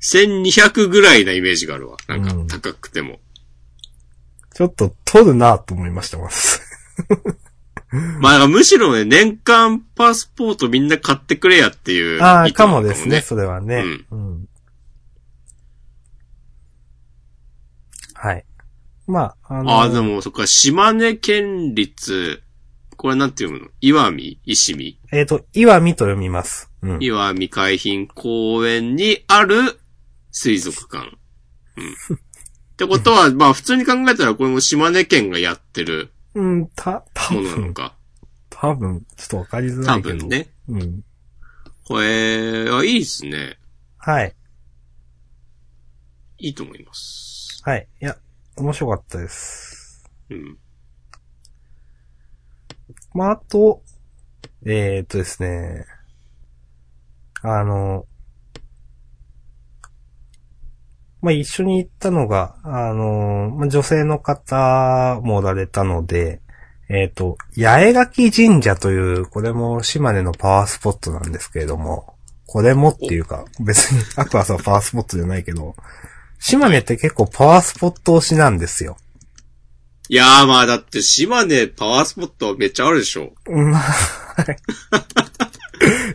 [0.00, 1.96] 1200ぐらいなイメージがあるわ。
[2.08, 3.20] なんかうん高くても。
[4.54, 6.60] ちょっと取るなと思いました、まず。
[8.20, 13.82] まあむしろね、年間パスポートみんな買ってくれやっていう、ああ、かもですね、それはね。
[14.10, 14.48] うん。
[18.14, 18.44] はい。
[19.06, 22.42] まあ、あのああ、でもそっか、島根県立、
[22.96, 23.70] これなんて読むの？
[23.80, 24.38] 岩見？
[24.44, 24.98] 石見？
[25.12, 26.70] えっ、と、岩見と読みます。
[26.82, 26.98] うん。
[27.00, 29.78] 岩見海浜公園にある
[30.30, 31.16] 水族館。
[31.76, 32.16] うん。
[32.16, 32.18] っ
[32.76, 37.96] てことは、まあ普通に考えたらこれも島根県がやってるうん、た、多ものなの分、か。
[38.48, 40.18] 多分、ちょっとわかりづら多いけど。
[40.18, 40.28] 分。
[40.28, 40.48] ね。
[40.68, 41.04] うん。
[41.84, 43.58] これ、あ、いいですね。
[43.96, 44.36] はい。
[46.38, 47.60] いいと思います。
[47.64, 47.88] はい。
[48.00, 48.16] いや、
[48.56, 50.08] 面白かったです。
[50.30, 50.58] うん。
[53.14, 53.82] まあ、あと、
[54.64, 55.86] えー、っとですね。
[57.42, 58.06] あの、
[61.20, 66.40] まあ、一緒に行ったのが、あの、まあ、女性の方もおられたので、
[66.88, 72.14] えーっと、八重垣神社という、これも島根のパワースポットなんですけれども、
[72.46, 75.74] これもっていうか、別に アクアスはパワースポットじゃないけど、
[76.38, 78.96] 島根って結構パワースポット推しなんですよ。
[80.10, 83.34] いやーまあだって島根パワースポットめっちゃあるでしょ。
[83.46, 84.56] うん、まあ、はい。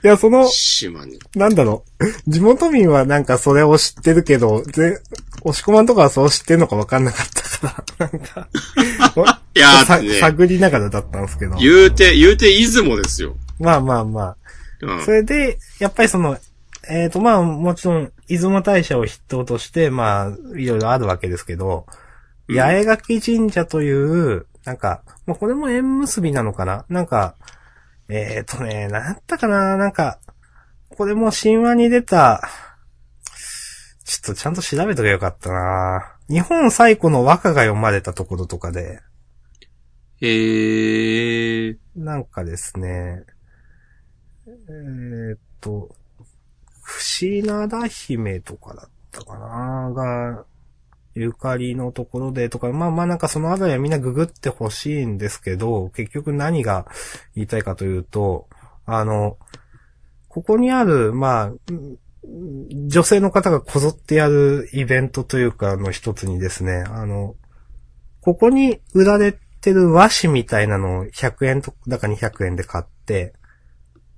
[0.04, 1.18] いや、その、島根。
[1.36, 2.32] なんだろう。
[2.32, 5.00] 地元民はなんかそれを知ってるけど、ぜ、
[5.44, 7.28] 押し込まんとかはそう知ってんのかわかんなかっ
[7.60, 8.48] たから、 なんか、
[9.56, 11.56] いやね、探りながらだったんですけど。
[11.58, 13.36] 言うて、言うて出雲ですよ。
[13.60, 14.38] まあまあまあ。
[14.82, 15.12] うんそ。
[15.12, 16.38] れで、やっぱりその、
[16.90, 22.04] えっ、とまあもちろん、出雲大社を筆頭として、まあ、いろいろあるわけですけど、うん
[22.50, 27.36] 八重垣神社という、なんか、もうこれも縁結びなのかななんか、
[28.10, 30.20] えっ、とね、なんだったかななんか、
[30.90, 32.42] これも神話に出た、
[34.04, 39.02] ちょっとちゃんと調べとけばよかったな日本最古の和歌が読まれたところとかで、
[40.22, 41.78] へー。
[41.96, 43.24] なんかですね、
[44.48, 45.96] えーっと、
[46.82, 50.46] 不灘姫とかだったかなが、
[51.16, 56.88] ゆかりのところでとか、まあまあなんかそのあたりはみんなググってほしいんですけど、結局何が
[57.36, 58.48] 言いたいかというと、
[58.86, 59.38] あの、
[60.28, 61.52] ここにある、まあ、
[62.88, 67.36] 女性の方がこぞってやるイベントというかの一つにですね、あの、
[68.22, 73.34] ここに売られてる和紙みたいなのを100円と、だか200円で買って、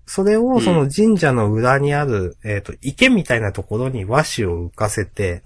[0.05, 5.41] それをその神社の裏にある、えっ、と、池みたいなところに和紙を浮かせて、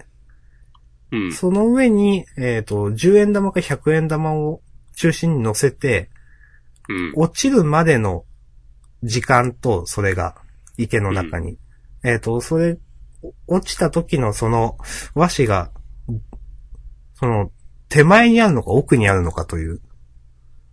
[1.12, 1.32] うん。
[1.32, 4.60] その上に、えっ、と、10円玉か100円玉を
[4.96, 6.10] 中心に乗せて、
[6.88, 7.12] うん。
[7.16, 8.24] 落ちるまでの
[9.02, 10.36] 時間と、それが、
[10.76, 11.58] 池の中に。
[12.04, 12.78] えっ、と、それ、
[13.46, 14.78] お落ちた時のその
[15.14, 15.70] 和紙が、
[17.14, 17.50] その、
[17.88, 19.80] 手前にあるのか奥にあるのかという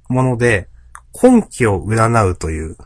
[0.08, 0.70] もので、
[1.22, 2.78] 根気を占うという、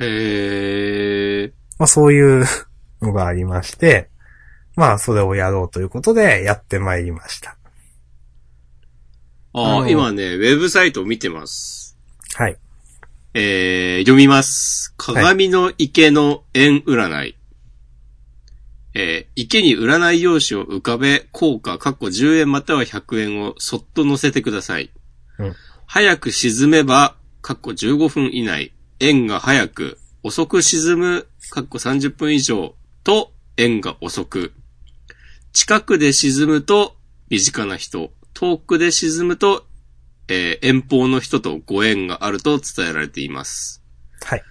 [0.00, 1.52] へー。
[1.78, 2.44] まあそういう
[3.00, 4.09] のがありまして、
[4.80, 7.58] まあそれをやろうということでやってまいりました。
[9.52, 11.98] あのああ、今ね、ウェブサイトを見てます。
[12.34, 12.56] はい。
[13.34, 14.94] えー、読みます。
[14.96, 17.36] 鏡の池の円占い。
[18.94, 24.90] えー、池に占い用紙を浮かべ、効果、括弧10円または100円をそっと乗せてください。
[25.38, 25.54] うん
[25.92, 28.72] 早く沈めば、括弧15分以内。
[29.00, 34.52] 円が早く、遅く沈む、括弧30分以上と、円が遅く。
[35.52, 36.96] 近くで沈むと、
[37.28, 38.12] 身近な人。
[38.34, 39.66] 遠くで沈むと、
[40.28, 43.82] えー遠方の人とご縁があると伝えられています。
[44.22, 44.44] はい。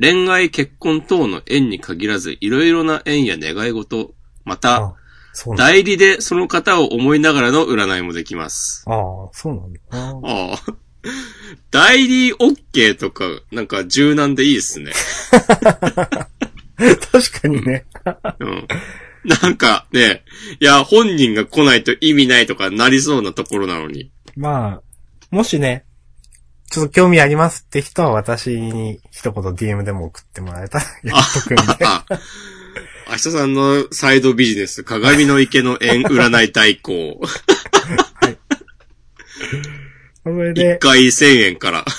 [0.00, 4.94] 恋愛、結婚等の縁に限らず、いろいろな縁や願い事、また。
[5.56, 8.84] 代理でその方を思いながらの占いもできます。
[8.86, 9.80] ああ、そうなんだ。
[9.90, 10.76] あーああ。
[11.70, 14.92] 代理 OK とか、なんか柔軟でいいですね。
[17.12, 17.84] 確かにね。
[18.40, 18.68] うん。
[19.42, 20.24] なんかね、
[20.60, 24.10] いや、本人が来ないと意味ないとかなりそうなところなのに。
[24.36, 25.84] まあ、もしね、
[26.70, 31.62] ちょっと興味ありますって人は私に一言 DM でも送ってもらえたら やっとくんで。
[31.84, 32.04] あ、
[33.08, 37.20] 明日さんのサイドビジネス、鏡の池の円占い代行。
[37.20, 38.38] 1
[40.22, 41.84] それで、回1000円から。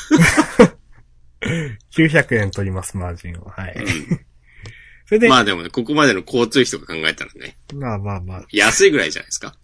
[1.95, 3.45] 900円取ります、マージンを。
[3.45, 3.75] はい。
[5.11, 8.45] それで、ままあでもね、ここまでの交通費とか考えたらね、あまあまあ。
[8.49, 9.57] 安いぐらいじゃないですか。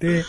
[0.00, 0.24] で、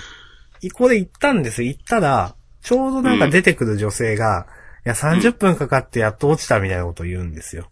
[0.72, 1.68] ここで行ったんですよ。
[1.68, 4.46] 行ったら、ちょうどなんか出てくる女性が、
[4.86, 7.72] いや、30分かかってやっと落ちたみたいなことを言うんですよ。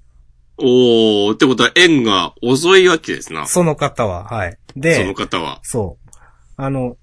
[0.57, 3.45] おー、ってことは円が遅いわけですな。
[3.45, 4.57] その方は、はい。
[4.73, 5.59] そので、方は。
[5.61, 6.09] そう。
[6.57, 6.97] あの、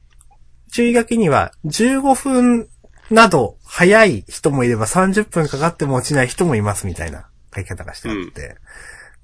[0.72, 2.68] 注意書きには、15分
[3.08, 8.56] など早い人もいれば30分かかっても落ちない人もいますみたいな書き方がしてあって。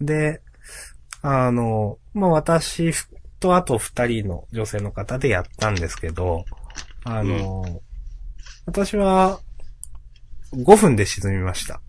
[0.00, 0.42] で、
[1.22, 2.92] あの、まあ、私
[3.40, 6.44] とあと二人の女性の方でやったんですけど、
[7.04, 7.82] あの、
[8.66, 9.40] 私は
[10.52, 11.80] 5分で沈みました。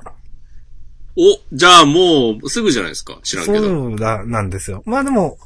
[1.17, 1.21] お、
[1.51, 3.19] じゃあもう、すぐじゃないですか？
[3.23, 3.59] 知らんけど。
[3.61, 4.83] そうだ、なんですよ。
[4.85, 5.37] まあでも、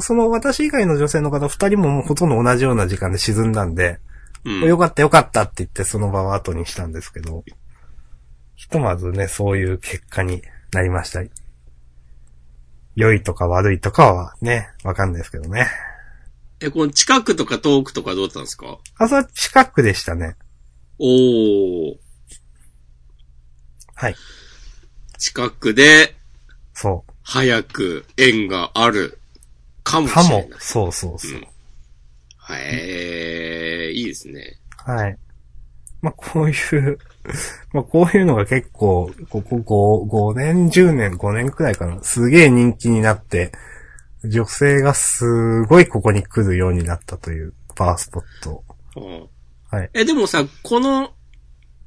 [0.00, 3.98] その私以外の女性の方二人ももうほとんど同じような時間で沈んだんで、
[4.44, 4.60] うん。
[4.60, 7.44] よかったよかったって言ってその場を後にしたんですけど、
[8.58, 10.42] ひとまずね、そういう結果に
[10.72, 11.22] なりました。
[12.96, 15.68] 良いとか悪いとかはね、わかんないですけどね。
[16.58, 18.78] え、この近くとか遠くとかどうだったんですか？
[18.96, 20.34] あ、それは近くでしたね。
[20.98, 21.96] おー、
[23.94, 24.16] はい。
[25.18, 26.16] 近くで、
[26.74, 29.20] そ早く縁がある
[29.84, 30.10] かもう。
[30.10, 30.48] かしれない。。
[30.48, 31.40] もそうそうそう。
[32.56, 34.58] へえ、いいですね。
[34.84, 35.16] はい。
[36.02, 36.98] まあ、こういう、
[37.72, 42.02] まあ、こういうのが結構、ここ5、5年、10年、5年くらいかな。
[42.02, 43.52] すげえ人気になって、
[44.24, 48.64] 女性がすごいここに来るようになったというパワースポット。
[48.96, 49.28] うん
[49.70, 49.90] はい。
[49.92, 51.12] え、でもさ、この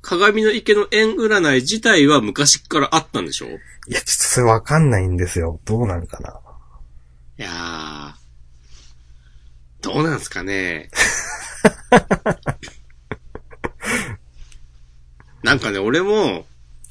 [0.02, 3.48] 鏡の池の円占い自体は昔からあったんでしょ？
[3.48, 5.60] いいや、ちょっとそれわかんないんですよ。
[5.66, 6.40] どうなんかな。
[7.42, 8.14] やー、
[9.82, 10.90] どうなんすかね。
[15.44, 16.46] なんかね、俺も、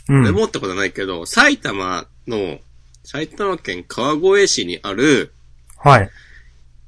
[0.08, 0.20] うん。
[0.22, 2.58] 俺もってことはないけど、埼玉の、
[3.04, 5.32] 埼玉県川越市にある、
[5.76, 6.10] はい。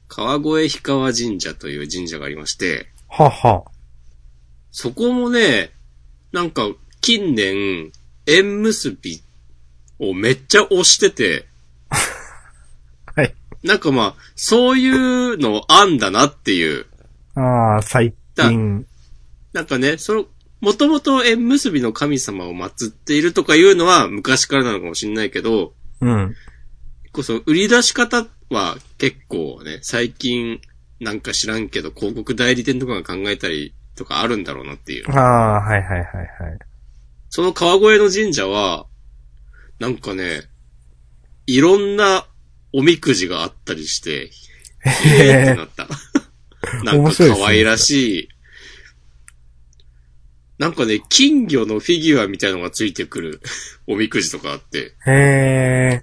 [0.08, 3.64] 川越氷川神社という神社がありまして、はは。
[4.70, 5.70] そこもね、
[6.32, 6.68] なんか
[7.00, 7.92] 近年、
[8.26, 9.22] 縁結び
[9.98, 11.46] をめっちゃ推してて、
[13.14, 13.34] はい。
[13.62, 16.86] なんかまあ、そういうのあんだなっていう。
[17.34, 18.86] ああ、最近。
[19.52, 20.26] なんかね、その、
[20.62, 26.34] もともと縁結びの神様を祀っているとかいうのは昔からなのかもしれないけど、うん。
[27.10, 30.60] こそ売り出し方は結構ね、最近
[31.00, 35.10] なんか知らんけど広告代理店とかが考えたりとかあるんだろうなっていう。
[35.10, 36.58] ああ、はいはいはいはい。
[37.28, 38.86] その川越の神社は、
[39.80, 40.42] なんかね、
[41.46, 42.24] いろんな
[42.72, 44.30] おみくじがあったりして、
[44.86, 45.88] えーってなった。
[46.84, 48.28] なんか可愛らしい。
[50.58, 53.40] なんかね、金魚のフィギュアみたいのがついてくる
[53.86, 56.02] おみくじとかあって、へ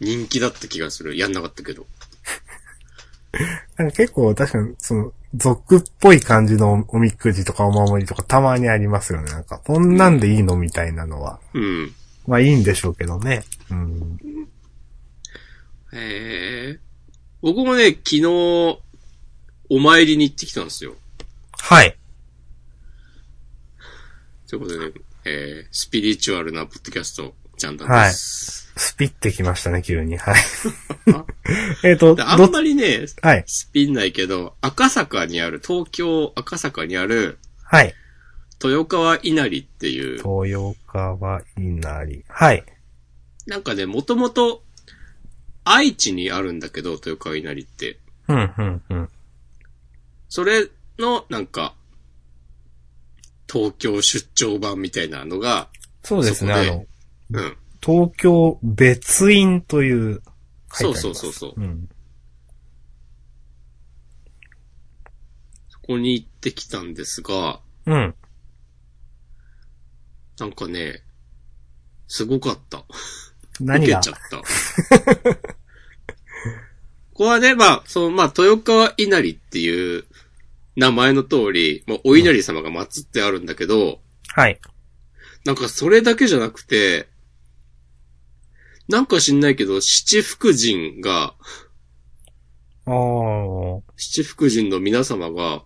[0.00, 1.16] 人気だった気がする。
[1.16, 1.86] やんなかったけど。
[3.76, 9.30] なんか結構確かに、その、俗っぽい感じのおみくじとかお守りとかたまにありますよね。
[9.30, 11.40] なんか、こんなんでいいのみたいなのは。
[11.52, 11.94] うん。
[12.26, 13.44] まあいいんでしょうけどね。
[13.70, 14.18] うん。
[15.92, 16.78] へえ。
[17.42, 18.24] 僕もね、昨日、
[19.68, 20.94] お参りに行ってきたんですよ。
[21.58, 21.96] はい。
[24.48, 24.92] ということでね、
[25.24, 28.72] えー、スピリチュアルなポッドキャスト、ジャンダンです。
[28.76, 30.16] スピってきましたね、急に。
[30.18, 30.34] はい。
[31.82, 33.44] えっと、であどん、まりね、はい。
[33.46, 37.94] スピんないけど、赤坂にある、東京赤坂にある、はい。
[38.62, 42.24] 豊川稲荷っていう、豊川稲荷。
[42.28, 42.64] はい。
[43.46, 44.62] なんかね、もともと、
[45.64, 47.98] 愛知にあるんだけど、豊川稲荷って。
[48.28, 49.08] うん、うん、うん。
[50.28, 50.68] それ
[50.98, 51.74] の、なんか、
[53.50, 55.68] 東京出張版みたいなのが、
[56.02, 56.86] そうですね、あの、
[57.30, 57.56] うん。
[57.84, 60.22] 東京別院という。
[60.72, 61.88] そうそうそうそううん。
[65.68, 68.14] そこに行ってきたんですが、うん。
[70.38, 71.02] なんかね、
[72.08, 72.84] すごかった。
[73.60, 74.00] 何が？
[74.00, 75.36] 受けちゃった。
[77.14, 80.04] ここはね、まあ、その、まあ、豊川稲荷っていう
[80.76, 84.60] 名前の通り、まあ、お稲荷様が祀ってあるんだけど、はい。
[85.44, 87.08] なんかそれだけじゃなくて、
[88.88, 91.34] なんか知んないけど、七福神が。
[93.96, 95.64] 七福神の皆様が、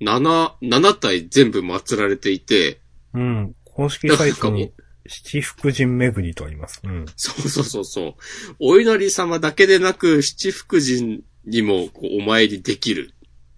[0.00, 2.80] 七、七体全部祀られていて、
[3.12, 3.54] うん。
[3.64, 4.72] 公式サイトに
[5.08, 6.80] 七福神巡りとあります。
[6.84, 7.04] うん。
[7.16, 8.14] そうそうそうそう。
[8.58, 11.88] お稲荷様だけでなく、七福神にも
[12.18, 13.14] お参りできる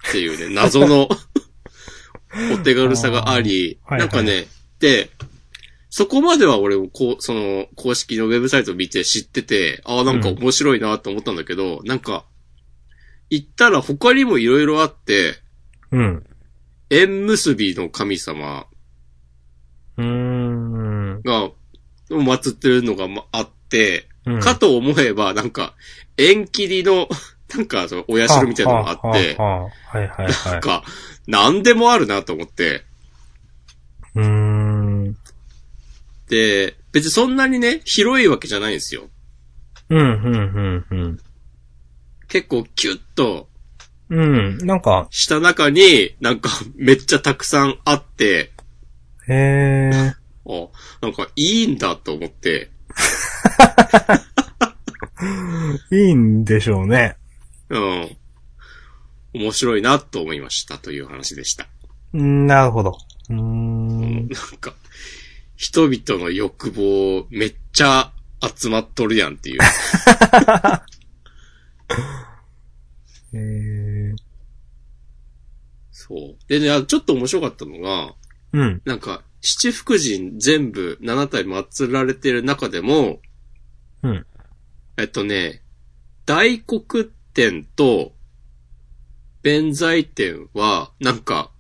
[0.09, 1.09] っていうね、謎の
[2.53, 4.47] お手軽さがあり、あなんかね、
[4.79, 5.11] で、
[5.91, 12.25] そこまでは俺もこう、その、公式のウェブサイトを見て知ってて、ああ、なんか面白いなと思ったんだけど、なんか、
[13.31, 15.37] 行ったら他にも色々あって、
[15.91, 16.27] うん。
[16.91, 18.67] 縁結びの神様
[19.97, 21.23] うーん。
[21.23, 21.51] が、
[22.11, 25.75] 祀ってるのがまあって、うんかと思えば、なんか、
[26.19, 27.09] 縁切りの、
[27.55, 29.37] なんか、その、お社みたいなのがあって、
[30.45, 30.53] は。
[30.53, 30.85] なんか、
[31.27, 32.85] なんでもあるなと思って、
[34.15, 35.17] うーん。
[36.29, 39.09] で、別にそんなにね、広いわけじゃないんですよ。
[39.89, 41.21] うん、うん、うん、
[42.29, 43.49] 結構キュッと
[44.11, 44.19] うん。
[44.21, 44.23] う
[44.63, 44.67] ん。
[44.67, 48.53] なんか、した中に、なんか、めっちゃたくさんあって、
[49.29, 50.15] へえ。
[50.47, 50.69] あ、
[51.03, 52.71] なんかいいんだと思って、
[55.93, 57.17] いいんでしょうね。
[57.71, 58.17] うん。
[59.35, 61.67] 面白いなと思いましたという話でした。
[62.15, 62.97] うんなるほど。
[63.31, 64.75] うんん、なんか、
[65.57, 68.13] 人々の欲望めっちゃ
[68.57, 69.61] 集まっとるやんっていう。
[73.35, 74.15] へえ。
[75.91, 76.37] そう。
[76.49, 78.15] でね、あちょっと面白かったのが、
[78.53, 78.81] うん。
[78.85, 83.21] なんか、七福神全部7体祀られてる中でも、
[84.03, 84.27] うん。
[84.97, 85.63] えっとね、
[86.25, 87.07] 大黒
[87.39, 88.15] 天と
[89.43, 91.53] 弁財天は、なんか、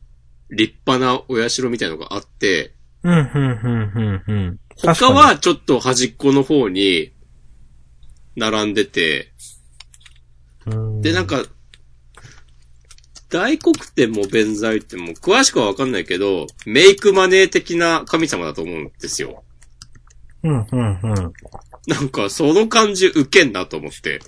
[0.50, 2.74] 立派なお社みたいのがあって、
[3.04, 4.60] うん、うん、うん、うん、うん。
[4.76, 7.12] 他はちょっと端っこの方に、
[8.34, 9.32] 並んでて、
[11.00, 11.44] で、なんか、
[13.28, 19.44] 大黒天も弁財天も詳しくはわかんないけど、メイクマネー的な神様だと思うんですよ。
[20.42, 21.32] うん、うん、うん。
[21.86, 24.18] なんか、その感じ受けんなと思って。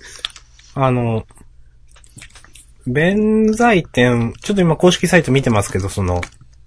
[0.73, 1.25] あの、
[2.87, 6.21] 弁財天、ちょっと今公式サイト見てますけど、その、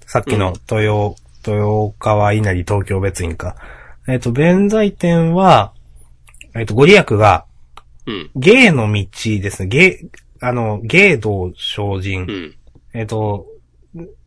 [0.06, 3.56] さっきの豊、豊川稲荷東京別院か。
[4.06, 5.72] えっ、と、弁財天は、
[6.54, 7.46] えっ、と、ご利益が、
[8.06, 8.30] うん。
[8.36, 9.68] 芸の道ですね。
[9.68, 10.06] 芸、
[10.40, 12.22] あの、芸道精進。
[12.22, 12.56] うん。
[12.92, 13.46] えっ、と、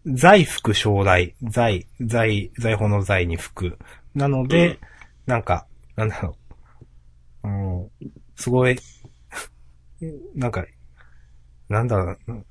[0.07, 3.77] 財福将来、財、財、財宝の財に福。
[4.15, 4.77] なので、うん
[5.27, 5.67] なんか、
[5.97, 6.37] なんだろ
[7.43, 7.47] う。
[7.47, 8.79] うん、すごい、
[10.35, 10.65] なんか、
[11.69, 12.45] なんだろう。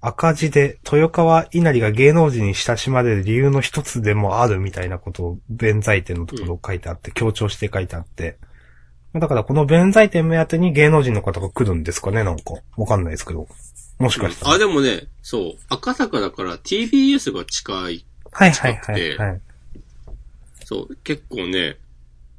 [0.00, 8.38] 赤字で、豊川稲荷が芸能人に親しまれる理由の一つでもあるみたいなことを、弁財天のところ書いてあって、強調して書いてあって。
[9.14, 12.54] だからこの弁財天目当てに芸能人の方が来るんですかねなんか。
[12.76, 13.48] わかんないですけど。
[13.98, 14.52] もしかしたら。
[14.52, 18.06] あ、でもね、そう、赤坂だから TBS が近い。
[18.30, 19.40] はいはいはい、はい。
[20.64, 21.78] そう、結構ね、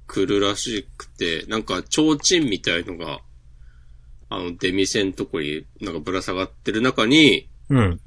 [0.05, 3.19] 来るらしくて、なんか、提灯みたいのが、
[4.29, 7.99] あの、出店のとこになんかぶら下がってる中に、うん。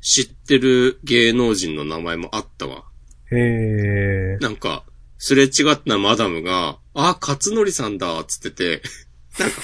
[0.00, 2.84] 知ってる芸能人の名前もあったわ。
[3.30, 4.38] へえ。
[4.40, 4.84] なんか、
[5.18, 8.82] すれ違ったマダムが、あ、勝則さんだ、つってて、
[9.38, 9.56] なんか、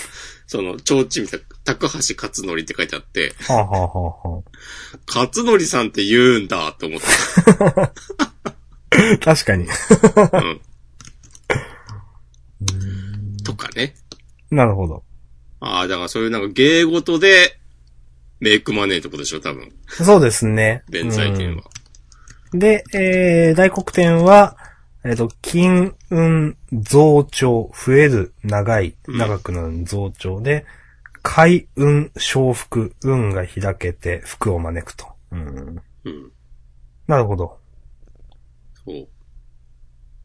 [0.46, 3.88] その、提灯みたいな、高橋勝則って書いてあって、はあ、はあは
[4.24, 4.42] あは
[5.06, 7.82] 勝則さんって言うんだ、と思った。
[7.82, 7.92] あ、
[9.18, 9.66] 確かに。
[12.60, 13.36] うん。
[13.42, 13.96] とかね。
[14.50, 15.05] なるほど。
[15.60, 17.58] ああ、だからそういうなんか芸事で、
[18.38, 19.72] メイクマネーってことでしょ、多分。
[19.86, 20.82] そうですね。
[20.90, 21.56] 弁財天は。
[21.56, 21.76] うん
[22.52, 24.56] で、えー、大黒天は、
[25.04, 30.64] えっ、と、金運増長、増える、長い、うん長くなる増長で、
[31.22, 35.06] 開運昇福、運が開けて福を招くと。
[35.32, 35.82] うん。
[36.04, 36.32] うん。
[37.06, 37.58] なるほど。
[38.84, 39.08] そう。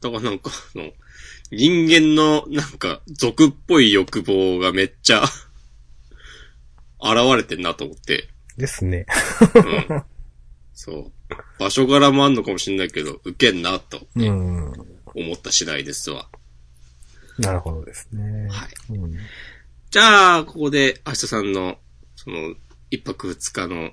[0.02, 0.92] だからなんか、あの、
[1.52, 5.24] 人間のなんか、俗っぽい欲望がめっちゃ、
[7.02, 8.30] 現れてんなと思って。
[8.58, 9.06] ですね。
[9.90, 10.04] うん。
[10.74, 11.12] そう。
[11.60, 14.74] 場所柄もあんのかもしれないけど、受けんなと、ねうん。
[15.14, 16.30] 思った次第ですわ。
[17.38, 18.48] なるほどですね。
[18.50, 18.70] はい。
[18.98, 19.18] うん。
[19.90, 21.78] じゃあ、ここで、明日さんの、
[22.16, 22.56] その、
[22.92, 23.92] 一泊二日の、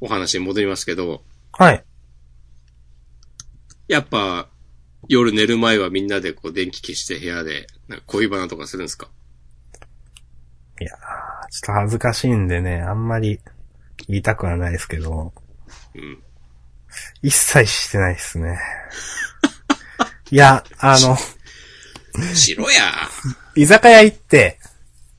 [0.00, 1.22] お話に戻りますけど、
[1.52, 1.84] はい。
[3.88, 4.48] やっぱ、
[5.08, 9.08] 夜寝る前はみんなでこう電気消して部屋で、なんか恋バナとかするんですか？
[10.80, 10.96] いやー、
[11.50, 13.40] ちょっと恥ずかしいんでね、あんまり
[14.08, 15.32] 言いたくはないですけど、
[15.94, 16.22] うん。
[17.22, 18.58] 一切してないですね。
[20.30, 21.16] いや、あの、
[22.34, 22.92] しろや
[23.54, 24.58] 居酒屋行って、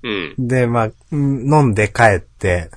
[0.04, 0.36] うん。
[0.38, 2.70] で、まあ、うん飲んで帰って、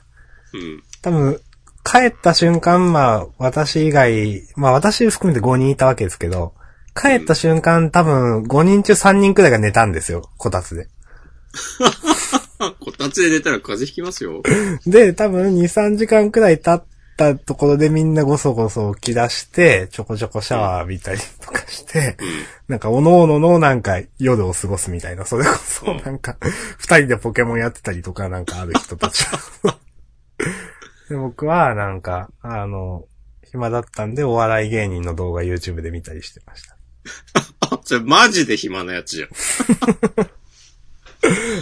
[0.52, 0.82] うん。
[1.02, 1.40] 多分、
[1.84, 6.54] 帰った瞬間、まあ、私以外、まあ私含めて5人いたわけですけど、
[6.94, 10.88] 帰った瞬間、多分5人中3人くらいが寝たんですよ、こたつで。
[12.58, 14.42] あ、 こたつで寝たら風邪ひきますよ。
[14.86, 16.84] で、多分2、3時間くらい経っ
[17.16, 22.26] たところでみんなごそごそ起き出して、ちょこちょこシャワー浴びたりとかして、うん。
[22.68, 26.36] なんか、おのおののなんか夜を過ごすみたいな、それこそうんなんか、
[26.78, 29.24] 二人でポケモンやってたりとかなんかある人たち。
[31.08, 33.04] で僕はなんか、あの、
[33.50, 36.76] 暇だったんでお笑い芸人の動画 YouTube で見たりしてました。
[37.60, 39.28] あ、 それマジで暇なやつじゃん。
[39.28, 40.24] だ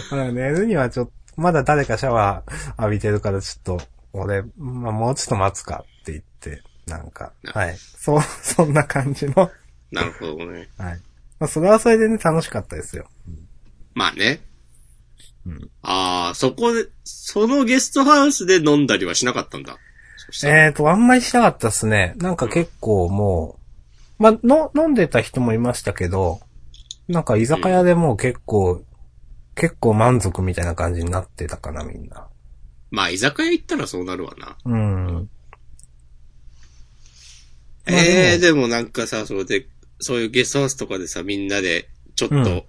[0.09, 7.77] から寝るにはちょっと、まだ誰かシャワー浴びてるからちょっと、俺、まあ、もうちょっと待つかって言って、なんか、はい。
[7.77, 9.51] そう、 そんな感じの、
[9.91, 10.69] なるほどね。
[10.77, 11.01] はい。
[11.39, 13.09] まあ、それはそれでね、楽しかったですよ。
[13.93, 14.41] まあね。
[15.45, 19.77] うんああ、そこで、そのゲストハウスで飲んだりはしなかったんだ。
[20.17, 22.13] そしたらえーと、あんまりしなかったっすね。
[22.17, 23.58] なんか結構もう、
[24.19, 26.41] まあ、の、飲んでた人もいましたけど、
[27.07, 28.83] なんか居酒屋でもう結構、
[29.55, 32.27] 結構満足みたいな感じになってたかな、みんな。
[32.91, 34.57] まあ、居酒屋行ったらそうなるわな。
[34.65, 35.29] うん。
[37.87, 39.67] まあええででもなんかさ、それで、
[39.99, 42.65] そういうゲストハウスとかでさ、みんなで、ちょっうんと、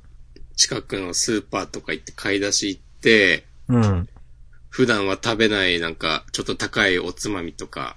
[0.57, 4.09] 近くのスーパーとか行って買い出し行って、うん。
[4.68, 7.96] 普段は食べないなんか、ちょっと高いおつまみとか、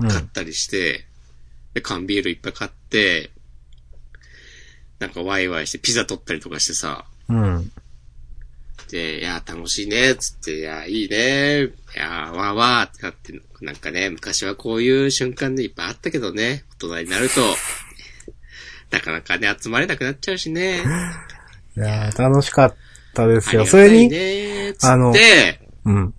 [0.00, 0.08] うん。
[0.08, 1.06] 買ったりして、
[1.74, 3.30] で、缶ビールいっぱい買って、
[4.98, 7.72] なんかワイワイしてピザ取ったりとかしてさ、うん。
[8.90, 17.40] で、いや、楽しいね、つって、いや、いいね、いや、わーわーってなって、なんかね、昔はこういう瞬間でいっぱいあったけどね、大人になると、
[18.90, 20.82] なかなかね、集まれなくなっちゃうしね。
[21.76, 22.76] いやー楽しかっ
[23.14, 23.64] たですよ。
[23.64, 24.14] それに、
[24.82, 25.12] あの
[25.86, 26.14] うん。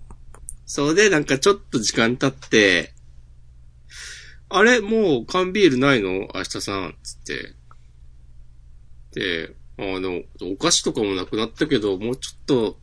[0.66, 2.93] それでなんかちょっと時間経って、
[4.56, 6.28] あれもう缶ビールないの？
[6.34, 7.54] 明日さん、つって。
[9.20, 12.78] で、あの、お菓子とかもなくなったけど、もうちょっと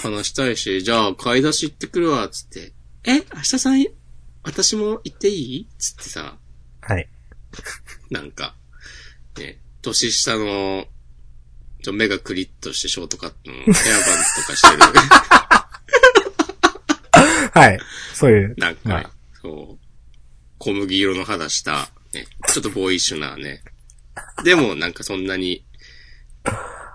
[0.00, 2.72] 話したいし、じゃあ買い出し行ってくるわ、つって。
[3.04, 3.16] え？
[3.34, 3.84] 明日さん、
[4.44, 5.68] 私も行っていい？
[5.78, 6.38] つってさ、
[6.80, 7.08] はい。
[8.10, 8.54] なんか、
[9.38, 10.86] ね、年下の、
[11.82, 14.82] ちょ、目がクリッとしてショートカットのヘアバンズとかしてる。
[17.52, 17.78] はい。
[18.14, 18.54] そういう。
[18.56, 19.06] なんか、はい
[19.42, 19.83] そう、
[20.58, 23.62] 小麦色の肌した、ね、ちょっとボーイッシュなね。
[24.44, 25.64] でもなんかそんなに、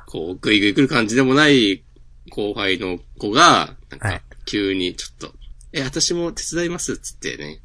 [0.07, 1.83] こう、グイグイ来る感じでもない
[2.29, 5.33] 後輩の子が、なんかはい、急にちょっと、
[5.71, 7.59] え、私も手伝いますっつってね。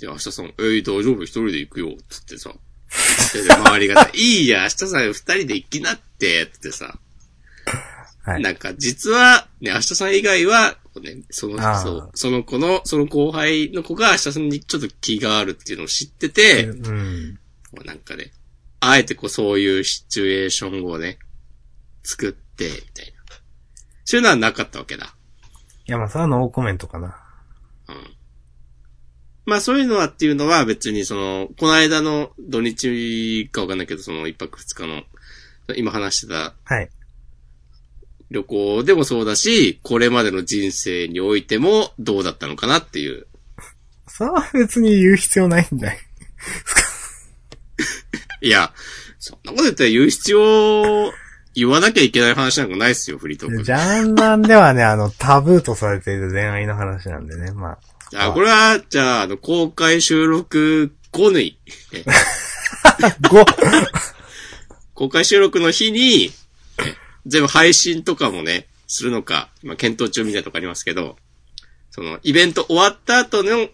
[0.00, 1.24] で、明日さん、えー、大丈夫？
[1.24, 2.54] 一人で行くよ、つってさ。
[3.32, 6.98] で、で周りがさ、 いいや、明日さん二人で行きなって、つってさ。
[8.24, 8.42] はい。
[8.42, 17.38] なんか、実は、ね、明日さん以外は、ね、その、そう、その子の、その後輩の子が明日さんにちょっと気があるっていうのを知ってて、うん。
[17.72, 18.32] もうなんかね、
[18.80, 21.18] あえてこうそういうシチュエーションをね、
[22.02, 23.12] 作って、みたいな。
[24.04, 25.14] そういうのはなかったわけだ。
[25.86, 27.16] いや、まあ、それはノーコメントかな。
[27.88, 28.16] うん。
[29.44, 35.02] まあそういうのはっていうのは別にその、この間の土日かわかんないけど、その一泊二日の、
[35.76, 36.90] 今話してたはい。
[38.32, 43.26] 旅行でもそうだし、これまでの人生においてもどうだったのかなっていう。
[44.08, 45.98] それは別に言う必要ないんだよ。
[48.42, 48.72] いや、
[49.18, 51.12] そんなこと言ったら言う必要、
[51.54, 53.62] 言わなきゃいけない話なんかないですよ、フリートーク。
[53.62, 57.78] ジャンダンではね、あの、タブーとされている恋愛の話なんでね、ま
[58.14, 58.28] あ。
[58.28, 61.58] あ、これは、じゃあ、あの、公開収録後に、
[61.92, 62.04] え
[63.20, 63.44] 5!
[64.94, 66.41] 公開収録の日に、え
[67.26, 71.16] 全部配信とかもね、するのか、まあ、検討中みたいなとこありますけど、
[71.90, 73.68] その、イベント終わった後の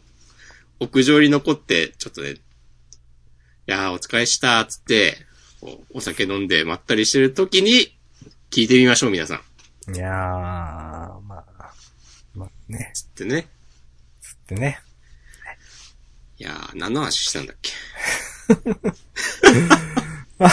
[0.81, 2.37] 屋上に残って、ちょっとね、い
[3.67, 5.17] やー、お疲れした、つって、
[5.91, 7.97] お酒飲んでまったりしてる時に、
[8.51, 9.43] 聞いてみましょう、皆さ
[9.91, 9.95] ん。
[9.95, 11.45] いやー、まあ、
[12.35, 13.49] まあね、つってね。
[14.21, 14.81] つってね。
[16.39, 17.73] いやー、何の話したんだっけ？
[20.39, 20.51] まあ、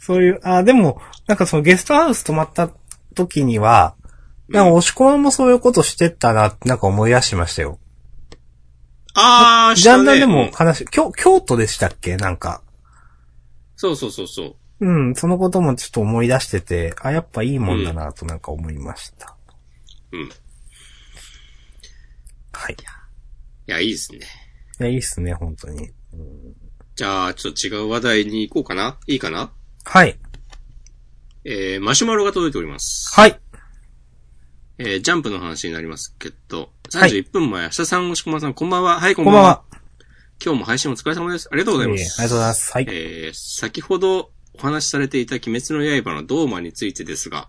[0.00, 2.70] そういう、あ、でも、なんかそのゲストハウス泊まった
[3.14, 3.94] 時には、
[4.48, 7.78] なんか押し込みもそういうことしてったなってなんか思い出しましたよ。
[9.14, 12.16] あー、ジャンダンでも話、京、京都でしたっけ？
[12.16, 12.62] なんか。
[13.76, 14.56] そうそうそうそう。
[14.80, 19.36] うん、そのこともちょっと思い出してて、あ、やっぱいいもんだなとなんか思いました。
[20.12, 20.20] うん。
[20.20, 20.30] い
[22.52, 22.76] はい。
[23.66, 24.20] や、いいですね。
[24.80, 25.90] いや、いいっすね、本当に。
[26.94, 29.52] じゃあ、ちょっと違う話題に行こうかないいかな？
[29.84, 30.18] はい。
[31.50, 33.10] えー、マシュマロが届いております。
[33.18, 33.40] はい。
[34.76, 39.00] えー、ジャンプの話になりますけど、はい31分前、明日さん、押し込まさん、こんばんは。
[39.00, 39.56] はい、こんこんばんばんは。
[39.56, 39.64] は。
[40.44, 41.48] 今日も配信お疲れ様です。
[41.50, 42.20] ありがとうございまいえいえす。
[42.20, 42.72] ありがとうございます。
[42.72, 42.86] はい。
[42.90, 47.48] えー、先ほどお話しされていた鬼滅の刃のドーマについてですが、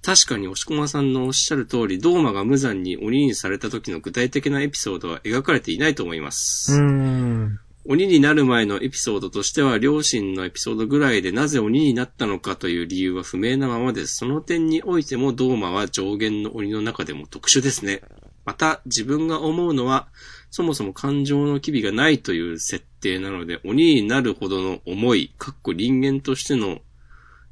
[0.00, 6.72] 確かに押し込まさんのおっしゃる通り、ドーマが無残に鬼にされた時の具体的なエピソードは描かれていないと思います。
[6.72, 7.60] うーん。
[7.86, 14.16] 鬼になる前のエピソードとしては、両親のエピソードぐらいでなぜ鬼になったのかという理由は不明なままです。
[14.16, 18.00] その点においても、ドーマは上限の鬼の中でも特殊ですね。
[18.46, 20.08] また、自分が思うのは、
[20.50, 26.80] そもそも感情の機微がないという設定なので、鬼になるほどの思い、かっこ人間としての、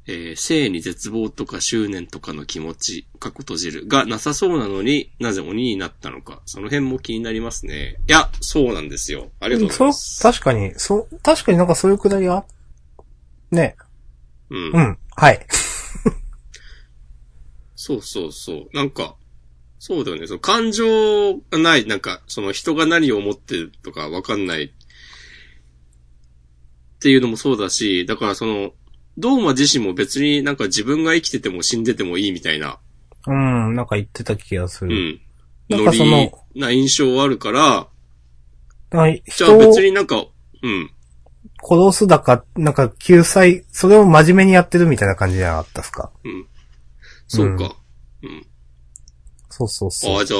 [0.05, 7.97] えー生に絶望とか執念とかの気持ち、かっこ閉じる、がなさそうなのになぜ鬼になったのか、その辺も気になりますね。
[8.07, 9.31] いや、そうなんですよ。
[9.39, 10.15] ありがとうございます。
[10.21, 12.45] そう、確かに、そう、確かになんかそういうくだりが、
[13.51, 13.77] ね。
[14.49, 14.79] うんう。
[14.79, 14.97] ん。
[15.15, 15.45] はい。
[17.75, 18.69] そうそうそう。
[18.73, 19.15] なんか、
[19.77, 20.27] そうだよね。
[20.27, 24.65] その感情がない、なんか、その人が何を思ってるとかわかんない。
[24.65, 24.69] っ
[26.99, 28.71] ていうのもそうだし、だからその、
[29.17, 32.79] ドーマ自身も別になんか自分が生きてても死んでてもいいみたいな、
[33.27, 34.95] うん、なんか言ってた気がする。
[34.95, 35.21] うん。
[35.69, 37.87] なんノリかそのな印象あるから、
[38.91, 39.23] はい。
[39.25, 40.25] じゃあ別になんか、
[40.61, 40.91] うん。
[41.63, 46.11] 殺すだか、なんか救済、それを真面目にやってるみたいな感じじゃなかったですか？
[46.23, 46.47] うん。
[47.27, 47.75] そうか。
[48.21, 48.45] うん。
[49.49, 50.17] そうそうそう。
[50.17, 50.39] ああ、じゃあ、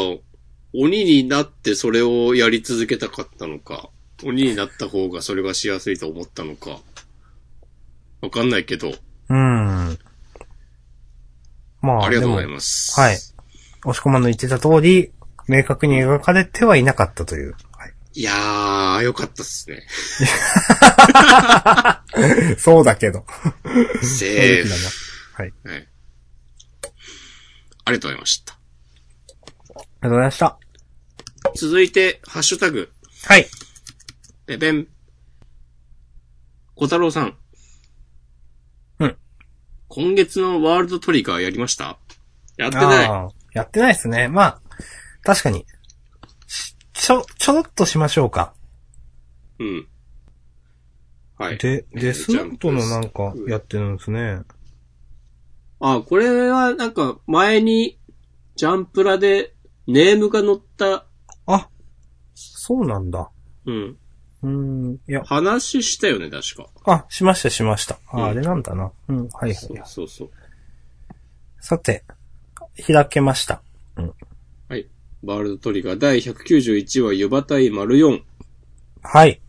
[0.74, 3.90] 鬼になってそれをやり続けたかったのか、
[4.24, 6.80] 鬼になった方がそれがしやすいと思ったのか、
[8.24, 8.94] わかんないけど、
[9.28, 10.00] うん。
[11.82, 12.98] まあ、ありがとうございます。
[12.98, 13.16] はい。
[13.16, 13.28] 押
[13.94, 15.12] し込まの言ってた通り、
[15.50, 17.54] 明確に描かれてはいなかったという。
[17.78, 19.88] はいいやー、よかったっすね。
[22.60, 23.26] そうだけど。
[24.04, 25.42] セー正直 だなフ。
[25.42, 25.54] はい。
[25.66, 25.88] はい。
[27.86, 28.54] ありがとうございました。
[28.54, 28.58] あ
[29.74, 30.60] りがとうございました。
[31.56, 32.92] 続いて、ハッシュタグ、
[33.26, 33.48] はい。
[34.46, 34.88] ペペン。
[36.76, 37.36] 小太郎さん。
[39.96, 42.00] 今月のワールドトリガーやりました？
[42.58, 43.10] やってない。
[43.54, 44.28] やってないですね。
[44.28, 44.62] まあ、
[45.22, 45.68] 確かに。
[46.48, 48.56] しちょ、ちょろっとしましょうか。
[49.60, 49.88] うん。
[51.38, 51.60] はい。
[51.60, 54.40] で、えーデスノートのなんかやってるんですね。
[55.80, 58.00] あ、これはなんか前に
[58.56, 59.54] ジャンプラで
[59.86, 61.06] ネームが載った、
[61.46, 61.70] あ、
[62.34, 63.30] そうなんだ。
[63.68, 63.98] うん。
[64.44, 66.68] うーん、いや、話したよね、確か。
[66.86, 67.98] あ、しましたしました。
[68.08, 68.92] あ、うんあれなんだな。
[69.08, 69.88] うん、はいはいそうはい。
[69.88, 70.30] そうそう。
[71.62, 72.04] さて、
[72.86, 73.62] 開けました。
[74.68, 74.88] はい。
[75.24, 78.22] ワールドトリガー第191話、ユバ対丸4。
[79.02, 79.42] はい。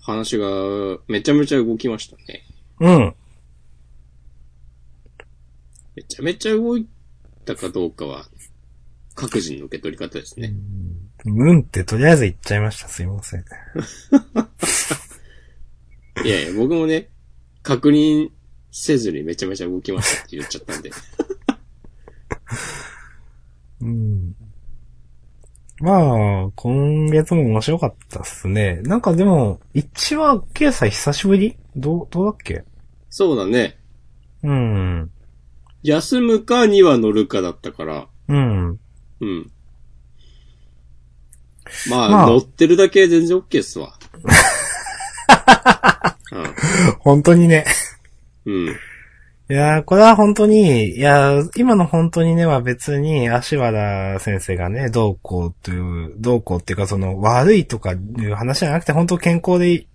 [0.00, 0.46] 話が
[1.06, 2.42] めちゃめちゃ動きましたね。
[2.80, 3.14] うん。
[5.94, 6.88] めちゃめちゃ動い
[7.44, 8.24] たかどうかは、
[9.14, 10.48] 各自の受け取り方ですね。
[10.48, 10.99] うん
[11.60, 12.88] ってとりあえず言っちゃいました。
[12.88, 13.44] すいません。
[16.24, 17.08] いやいや、僕もね、
[17.62, 18.30] 確認
[18.70, 20.90] せずにめちゃめちゃ動きましたって言っちゃったんで。
[23.82, 24.34] うん。
[25.80, 28.80] まあ、今月も面白かったっすね。
[28.82, 31.56] なんかでも、1話、ケイさん久しぶり？
[31.74, 32.64] どう、どうだっけ？
[33.08, 33.78] そうだね。
[34.42, 35.10] うん。
[35.82, 38.78] 休むかには乗るかだったから、うん。
[39.20, 39.50] うん。
[41.88, 43.94] まあ、まあ乗ってるだけ全然 OK っすわ。
[47.00, 47.64] 本当にね。
[48.44, 48.54] うん。
[48.54, 48.76] うん。
[49.50, 59.88] いやー、これは本当に、いやー、今の本当にねは別に、足原先生がね、どうこうという、どうこうっていうかその、悪いとかいう話じゃなくて、本当健康でい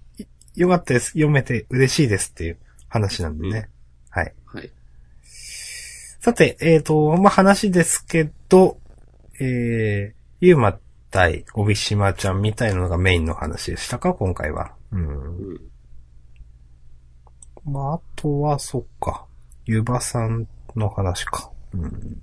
[0.56, 1.12] よかったです。
[1.12, 2.58] 読めて嬉しいですっていう
[2.90, 3.70] 話なんでね。
[4.10, 4.34] はい。
[4.46, 4.72] はい。
[6.20, 8.78] さて、えっ、と、まあ、話ですけど、
[9.40, 10.78] えー、ゆうま
[11.12, 14.14] 対帯島ちゃんみたいなのがメインの話でしたか？
[14.14, 14.74] 今回は。
[14.92, 15.08] うん。
[15.08, 15.62] うん。
[17.66, 19.26] まあ、あとは、そっか。
[19.66, 21.50] ゆばさんの話か。
[21.74, 22.18] うん。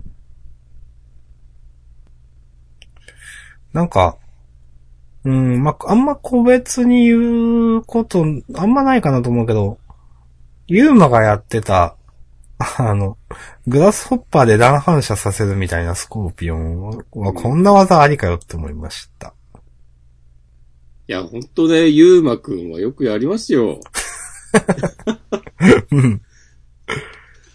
[3.72, 4.18] なんか、
[5.24, 8.24] うん、まあ、あんま個別に言うこと、
[8.54, 9.78] あんまないかなと思うけど、
[10.66, 11.96] ゆうまがやってた、
[12.78, 13.18] あの、
[13.66, 19.34] グラスホッパーで乱反射させるみたいなスコーピオンはこんな技ありかよって思いました。
[21.08, 23.80] いや、本当ね、ゆうまくんはよくやりますよ。
[25.90, 26.22] うん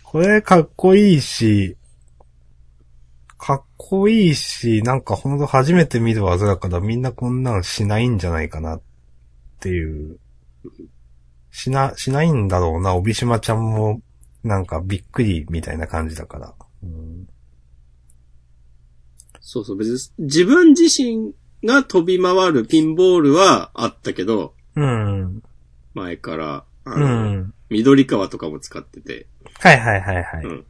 [0.03, 1.75] これかっこいいし、
[3.37, 8.81] かっこいいし、なんかほんと初めて見る技だからみんなこんなんしないんじゃないかなっ
[9.59, 10.17] ていう。
[11.51, 14.01] しな、しないんだろうな、帯島ちゃんも
[14.47, 16.53] なんかびっくりみたいな感じだから。
[16.83, 17.27] うん
[19.39, 21.33] そうそう、別に自分自身
[21.63, 25.41] が飛び回るピンボールはあったけど、うん。
[25.93, 27.53] 前から、あうの、ん。
[27.69, 29.27] 緑川とかも使ってて、
[29.59, 30.43] はいはいはいはい。
[30.45, 30.65] うん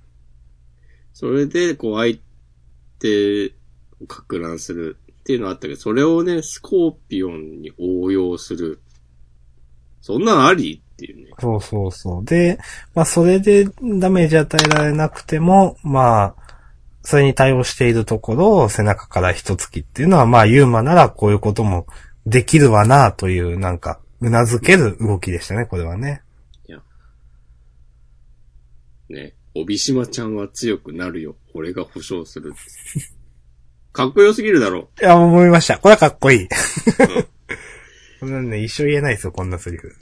[1.14, 2.20] それで、こう、相
[3.00, 3.48] 手
[4.00, 8.80] を格乱するっていうのはあったけど、それをね、スコーピオンに応用する。
[10.02, 10.84] そんなのあり？
[10.98, 11.32] っていうね。
[11.40, 12.26] そうそうそう。
[12.26, 12.60] で、
[12.96, 13.66] まあそれで
[14.00, 16.48] ダメージ与えられなくても、まあ、
[17.04, 21.86] それに対応しているところを背中から一突きっていうのは、まあユーマならこういうことも
[22.26, 26.22] できるわなという、なんか、うなずける動きでしたね、これはね。
[29.10, 29.34] ね。
[29.56, 31.36] 帯島ちゃんは強くなるよ。
[31.54, 32.54] 俺が保証する。
[33.92, 34.90] かっこよすぎるだろ。
[35.02, 35.80] いや、思いました。
[35.80, 36.48] これはかっこいい。
[38.20, 39.96] こんなのね、一生言えないですよ、こんなセリフ。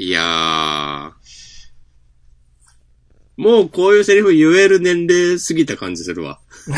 [0.00, 1.12] いやー。
[3.36, 6.38] もうこういうセリフ言える年齢過ぎた感じするわ。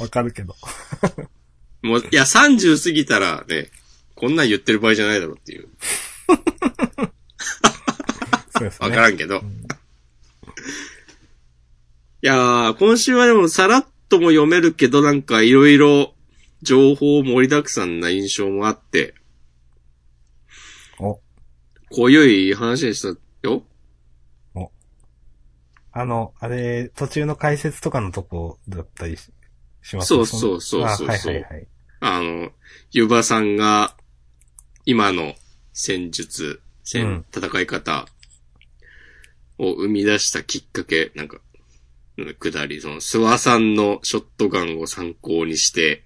[0.00, 0.56] わかるけど。
[1.82, 3.70] もう、いや、30過ぎたらね、
[4.16, 5.68] こんなん言ってる場合じゃないだろっていう。
[8.50, 8.88] そうですね。
[8.88, 9.44] わからんけど。
[12.20, 16.16] いやー、今週はでもさらっとも読めるけど、なんかいろいろ
[16.62, 19.14] 情報盛りだくさんな印象もあって、
[20.98, 21.20] お、
[21.90, 23.64] 濃ゆい話でしたよ。
[25.90, 29.32] あの、あれ、途中の解説とかのとこだったりし
[29.82, 30.08] します？
[30.08, 31.08] そうそうそうあそう。
[31.08, 31.66] はいはいはい。
[32.00, 32.52] あの、
[32.92, 33.96] ゆばさんが、
[34.84, 35.34] 今の
[35.72, 38.06] 戦術、戦、戦い方
[39.58, 41.38] を生み出したきっかけ、なんか、
[42.16, 46.04] うんくだり、その、諏訪さんのショットガンを参考にして、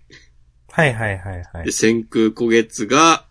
[0.75, 1.71] はいはいはいはいで、。
[1.71, 3.27] 先空古月が、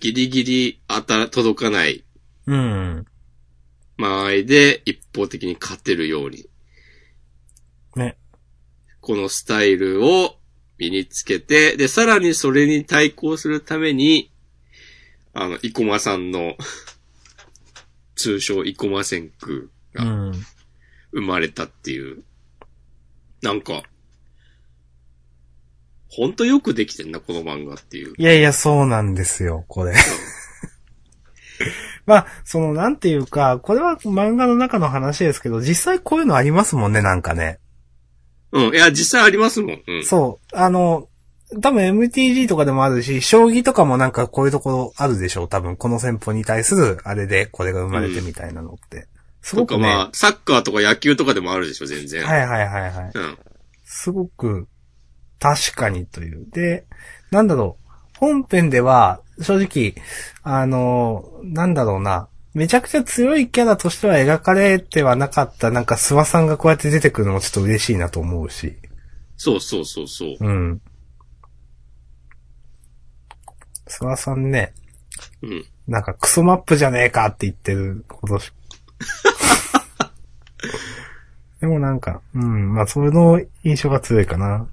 [0.00, 2.02] ギリギリ当た、届かない
[2.46, 3.04] うん。
[3.98, 6.46] 間合いで一方的に勝てるように、
[7.94, 8.16] ね。
[9.02, 10.38] このスタイルを
[10.78, 14.30] 身につけて、で、さらにそれに対抗するために、
[15.34, 16.56] あの、生駒さんの、
[18.14, 20.32] 通称生駒先空うがん。
[21.12, 22.24] 生まれたっていう。
[23.42, 23.82] なんか、
[26.10, 28.14] ほんとよくできてんな、この漫画っていう。
[28.18, 29.94] いやいや、そうなんですよ、これ。
[32.06, 37.58] まあ、その、なんていうか、これは漫画の中の話ですけど、実際こういうのありますもんね、なんかね。
[38.52, 38.74] うん。
[38.74, 39.82] いや、実際ありますもん。
[39.86, 40.04] うん。
[40.04, 40.56] そう。
[40.56, 41.08] あの、
[41.62, 45.48] 多分 MTG とかでもあるし、将棋とかもなんかこういうところあるでしょう。
[45.48, 49.06] 多分、この戦法に対する、あれでこれが生まれてみたいなのって。
[49.42, 49.84] すとごくね。
[49.84, 52.24] かまあ、サッカーとか野球とかでもあるでしょ、全然。
[52.24, 53.10] はいはいはいはい。
[53.14, 53.38] うん。
[53.84, 54.68] すごく、
[55.40, 56.46] 確かにという。
[56.52, 56.84] で、
[57.30, 57.90] なんだろう。
[58.18, 59.94] 本編では、正直、
[60.42, 62.28] あの、なんだろうな。
[62.52, 68.76] めちゃくちゃ強いキャラとしては描かれてはなかった、なんか諏訪さんがこうやって出てくるのもちょっと嬉しいなと思うし。
[69.36, 70.36] そうそうそうそう。
[70.38, 70.80] うん。
[73.86, 74.74] 諏訪さんね、
[75.42, 75.64] うん。
[75.88, 78.52] なんかクソマップじゃねえかって言ってるほどし。
[81.60, 84.66] でもなんか、うん、まあそれの印象が強いかな。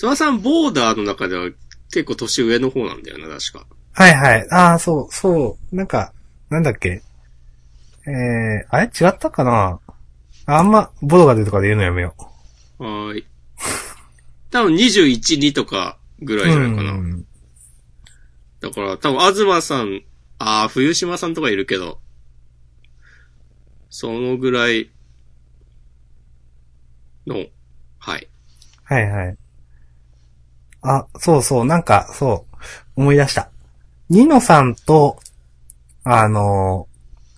[0.00, 1.50] 諏訪さん、ボーダーの中では
[1.90, 3.66] 結構年上の方なんだよな、確か。
[3.92, 4.48] はいはい。
[4.50, 5.76] ああ、そう、そう。
[5.76, 6.12] なんか、
[6.50, 7.02] なんだっけ？
[8.06, 8.84] えー、あれ？
[8.86, 9.80] 違ったかな？
[10.46, 12.14] あんま、ボドが出るとかで言うのやめよ
[12.78, 13.26] はーい。
[14.50, 16.48] 多分21、2とかぐらう。
[16.48, 16.90] いじゃないかな。
[16.92, 17.26] うん
[18.60, 20.02] だから、多分、東さん、
[20.38, 22.00] ああ、冬島さんとかいるけど、
[23.90, 24.90] そのぐらい
[27.26, 27.44] の、
[27.98, 28.28] はい。
[28.84, 29.36] はいはい。
[30.88, 32.56] あ、そうそう、なんか、そう、
[32.96, 33.50] 思い出した。
[34.08, 35.18] ニノさんと、
[36.04, 36.88] あの、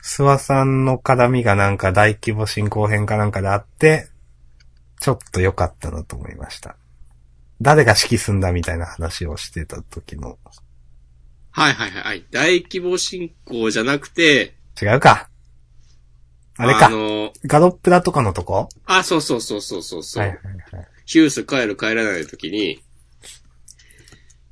[0.02, 4.08] 諏訪さんの絡みがなんか大規模進行編かなんかであって、
[5.00, 6.76] ちょっと良かったなと思いました。
[7.60, 10.38] 誰が指揮すんだみたいな話をしてた時の。
[11.50, 12.24] はいはいはいはい。
[12.30, 15.28] 大規模進行じゃなくて、違うか。
[16.56, 16.86] あれか。
[16.86, 18.68] あの、ガロップラとかのとこ？
[18.86, 20.88] あ、そうそうそうそうそうそう、はいはいはい。
[21.04, 22.82] ヒュース帰る帰らない時に、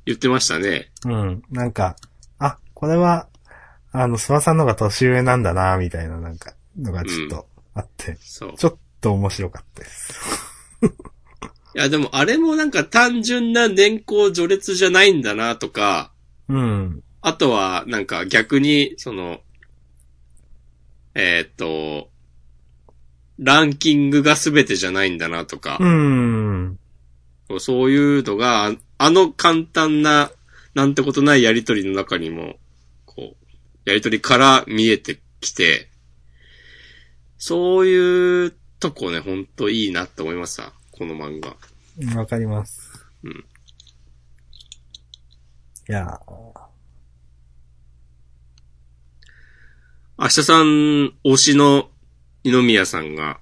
[0.07, 0.89] 言ってましたね。
[1.05, 1.43] うん。
[1.51, 1.97] なんか、
[2.39, 3.27] あ、これは、
[3.91, 8.53] あの、諏訪さんの方が年上なんだな、みたいななんか、のがちょっとあって、そう。
[8.57, 10.13] ちょっと面白かったです。
[11.75, 16.11] いやでもあれもなんか単純な年功序列じゃないんだなとか、
[16.47, 17.03] うん。
[17.21, 19.41] あとはなんか逆に、その、
[21.13, 22.09] えーっと、
[23.37, 26.79] ランキングが全てじゃないんだなとかう、ん。
[27.59, 30.31] そういうのが、ああの簡単な、
[30.73, 32.57] なんてことないやりとりの中にも、
[33.05, 33.45] こう、
[33.85, 35.89] やりとりから見えてきて、
[37.37, 40.73] そういうとこね、ほんといいなって思いました。
[40.91, 41.55] この漫画。
[42.19, 43.05] わかります。
[43.23, 43.45] うん。
[45.89, 46.67] いやー
[50.19, 50.63] 明日さん
[51.23, 51.89] 推しの
[52.43, 53.39] 二宮さんが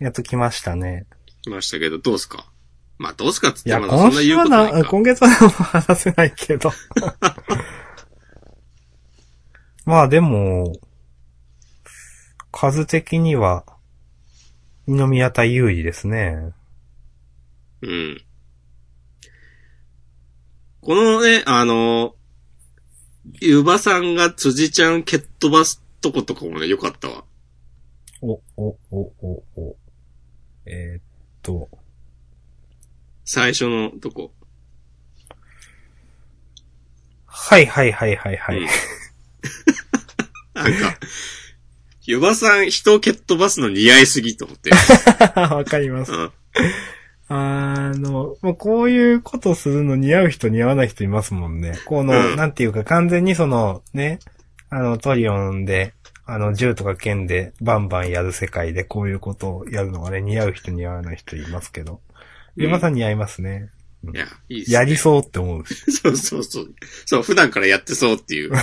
[0.00, 1.06] やっと来ましたね。
[1.42, 2.49] 来ましたけど、どうすか？
[3.00, 4.90] まあ、どうすかっつってまだそんな言うことないな、か。
[4.90, 6.70] 今月は話せないけど。
[9.86, 10.74] まあでも、
[12.52, 13.64] 数的には、
[14.86, 16.52] 二宮対優位ですね。
[17.80, 18.22] うん。
[20.82, 22.14] このね、あの、
[23.40, 27.24] ゆばさんが辻ちゃん蹴っ飛ばすとことかもね、よかったわ。
[28.20, 29.76] お、お、お、お、お。
[30.66, 31.02] えーっ
[31.40, 31.70] と、
[33.32, 34.32] 最初のとこ。
[37.26, 38.58] はいはいはいはいはい。
[38.58, 38.66] うん
[40.52, 40.98] なんか、
[42.02, 44.70] ゆばさん人を蹴っ飛ばすの似合いすぎと思って。
[45.38, 46.16] わかりますう。
[46.16, 46.32] ん。
[47.28, 51.78] あの、もうこういうことするの似合う人似合わない人いますもんね。
[51.84, 54.18] この、うんなんていうか完全にその、ね、
[54.70, 55.94] あの、トリオンで、
[56.26, 62.00] あの、銃とか剣でバンバンやる世界でこういうことをやるのがね、似合う人似合わない人いますけど。
[62.56, 63.70] うん山さん似合いますね。
[64.14, 64.74] いや、いいっすね。
[64.76, 65.74] やりそうって思うし。
[65.92, 66.74] そうそうそう。
[67.06, 68.52] そう、普段からやってそうっていう。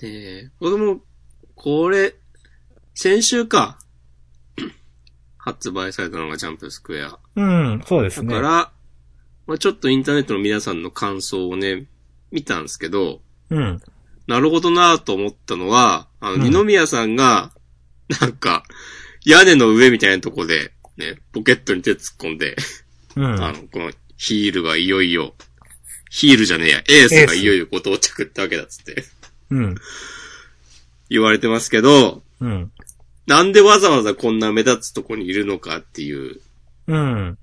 [0.00, 1.02] で、僕も、
[1.54, 2.14] これ、
[2.94, 3.78] 先週か、
[5.36, 7.18] 発売されたのがジャンプスクエア。
[7.36, 8.34] うん、そうですね。
[8.34, 8.72] だから、
[9.46, 11.86] まあちょっとインターネットの皆さんの感想をね、
[12.30, 13.82] 見たんですけど、うん。
[14.30, 17.50] なるほどなと思ったのは、あの、うん二宮さんが、
[18.20, 18.62] なんか、
[19.24, 22.54] 屋根の上みたいなとこで、ね、ポケットに手突っ込んで、
[23.16, 23.24] うん。
[23.42, 25.34] あの、このヒールがいよいよ、
[26.10, 29.02] ヒールじゃねえや、エースがいよいよご到着ってわけだっつって
[29.50, 29.74] うん。
[31.08, 32.70] 言われてますけど、うん。
[33.26, 36.40] なんでわざわざこんな目立つとこにいるのかっていう
[36.86, 37.38] うん。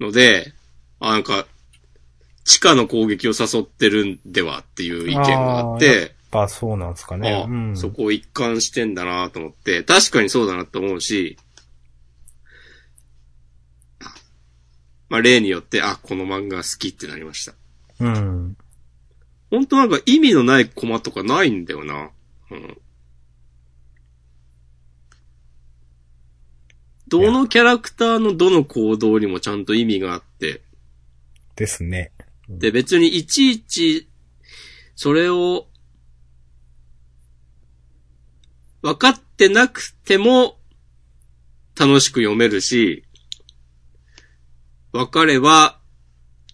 [0.00, 0.52] ので、
[1.00, 1.46] あ、なんか、
[2.44, 7.32] 地下の攻撃を誘ってるんではっていう意見があって、ぱそうなんですかね。
[7.32, 7.76] あうん。
[7.76, 11.38] そこを一貫してんだなと思って、確かにそうだなと思うし、
[15.08, 17.54] まあ例によって、あ、この漫画好きってなりました。
[18.00, 18.56] うん。
[19.50, 22.10] 本当なんか意味のないコマとかないんだよな。
[22.50, 22.78] うん。
[27.08, 30.60] どのキャラクターのどの行動にもちゃんと意味があって、
[31.54, 32.12] ですね。
[32.48, 34.08] で別にいちいち、
[34.96, 35.66] それを、
[38.86, 40.58] 分かってなくても、
[41.76, 43.02] 楽しく読めるし、
[44.92, 45.80] 分かれば、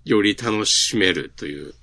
[0.07, 1.75] より楽しめるという。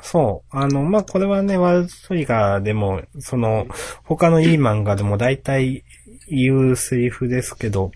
[0.00, 0.56] そう。
[0.56, 3.66] あの、まあ、これはね、ワールドトリガーでも、その、
[4.04, 5.82] 他のいい漫画でも大体
[6.28, 7.90] 言うセリフですけど、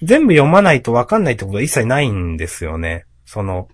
[0.00, 3.04] 全部読まないとわかんないってことは一切ないんですよね。
[3.24, 3.68] その、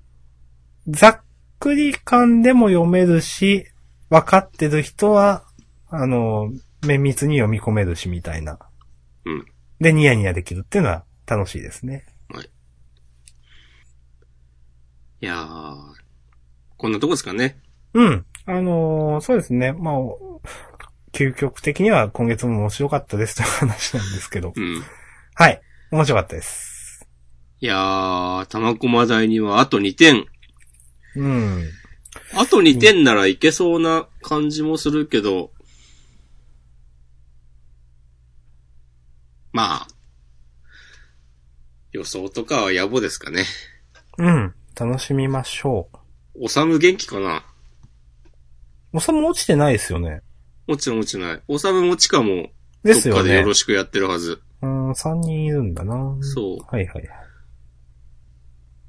[0.88, 1.20] ざっ
[1.59, 3.66] くり感でも読めるし、
[4.09, 5.44] わかってる人は、
[5.90, 6.50] あの、
[6.85, 8.59] 綿密に読み込めるしみたいな。
[9.24, 9.47] うん。
[9.80, 12.07] で、ニヤニヤできるっていうのは楽しいですね。
[15.20, 15.76] いやー、
[16.76, 17.59] こんなとこですかね。
[17.95, 18.26] うん。
[18.47, 19.72] あのーそうですね。
[19.72, 19.95] まあ、
[21.12, 24.53] 究極的には今月も面白かったですという話なんですけど。
[24.55, 24.82] うん。
[25.35, 25.62] はい。
[25.91, 27.09] 面白かったです。
[27.61, 30.26] いやー、玉駒台にはあと2点。
[31.16, 31.70] うん。
[32.35, 35.53] あと2点ならいけそうな感じもするけど、
[39.55, 39.88] まあ、
[41.92, 43.44] 予想とかは野暮ですかね。
[44.18, 44.52] うん。
[44.74, 45.88] 楽しみましょ
[46.34, 47.44] おさむ元気かな？
[48.92, 48.96] う。
[48.96, 50.22] おさも落ちてないですよね。
[50.66, 51.42] もちろん落ちない。
[51.46, 52.48] おさむもちかも、
[52.82, 53.55] どですよねっかでよろ。
[53.55, 54.42] しくやってるはず。
[54.61, 56.16] うん、3人いるんだな。
[56.20, 56.74] そう。
[56.74, 57.09] はいはい。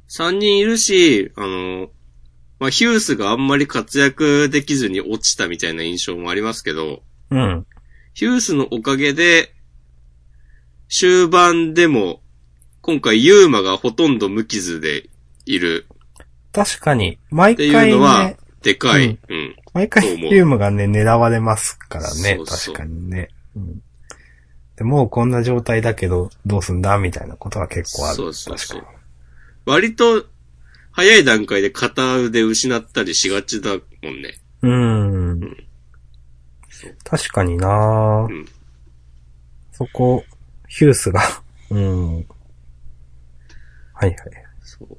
[0.09, 1.89] 3人いるし、あの、
[2.57, 7.67] まあ、ヒュースがあんまり活躍できずに落ちたみたいな印象もありますけど、うん。
[8.15, 9.54] ヒュースのおかげで、
[10.89, 12.21] 終盤でも、
[12.81, 15.09] 今回ユーマがほとんど無傷で
[15.45, 15.87] いる
[16.55, 19.19] 確かに、毎って回いうのはね、、でかい。
[19.27, 19.55] うん。
[19.73, 22.35] 毎回そう思うユームがね、狙われますからね。
[22.37, 23.29] そうそう確かにね。
[23.57, 23.81] うん。
[24.77, 28.15] でもうこんな状態だけど、どうすんだみたいなことは結構ある。
[28.15, 28.93] そうそうそう確か
[29.65, 30.25] 割と、
[30.91, 33.75] 早い段階で片腕失ったりしがちだも
[34.11, 34.35] んね。
[34.63, 34.69] に。
[34.69, 35.57] うん。
[37.03, 38.45] 確かにな、うん
[39.73, 40.23] そこ、
[40.75, 41.21] ヒュースが、
[41.69, 42.15] うん。
[42.17, 42.25] はい
[43.93, 44.17] はい。
[44.61, 44.97] そう。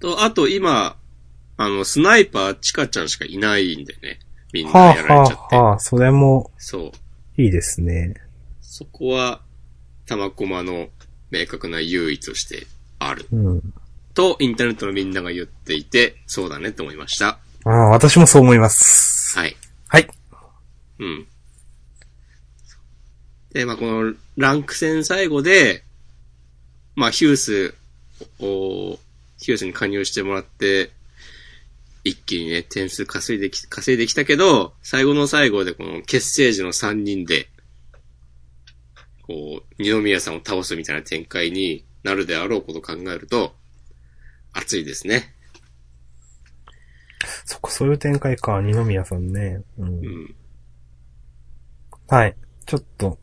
[0.00, 0.96] と、あと今、
[1.58, 4.20] あの、スナイパーチカちゃんしかいないんでね。
[4.54, 5.56] みんなはあやられちゃって。
[5.56, 6.92] はあはあ、それもそ
[7.36, 7.42] う。
[7.42, 8.14] いいですね。
[8.62, 9.42] そこは、
[10.06, 10.88] 玉駒の
[11.30, 12.66] 明確な唯一として
[12.98, 13.26] ある。
[13.32, 13.74] うん。
[14.14, 17.38] と、インターネットのみんなが言っていて、そうだねと思いました。
[17.64, 19.38] ああ、私もそう思います。
[19.38, 19.54] はい。
[19.88, 20.08] はい。
[21.00, 21.26] うん。
[23.52, 25.84] で、まあ、このランク戦最後で、
[26.94, 27.74] まあ、ヒュース
[28.40, 28.98] を、
[29.38, 30.90] ヒュースに加入してもらって、
[32.04, 37.48] 一気にね、点数稼いでき、稼いできたけど、最後の最後でこの結成時の3人で、
[39.22, 43.54] こう、二宮さんを倒すみたいな展開になるであろうことを考えると、
[44.52, 45.34] 熱いですね。
[47.44, 49.62] そこ、そういう展開か、二宮さんね。
[49.78, 50.34] うんうん。
[52.08, 52.36] はい。
[52.66, 53.18] ちょっと、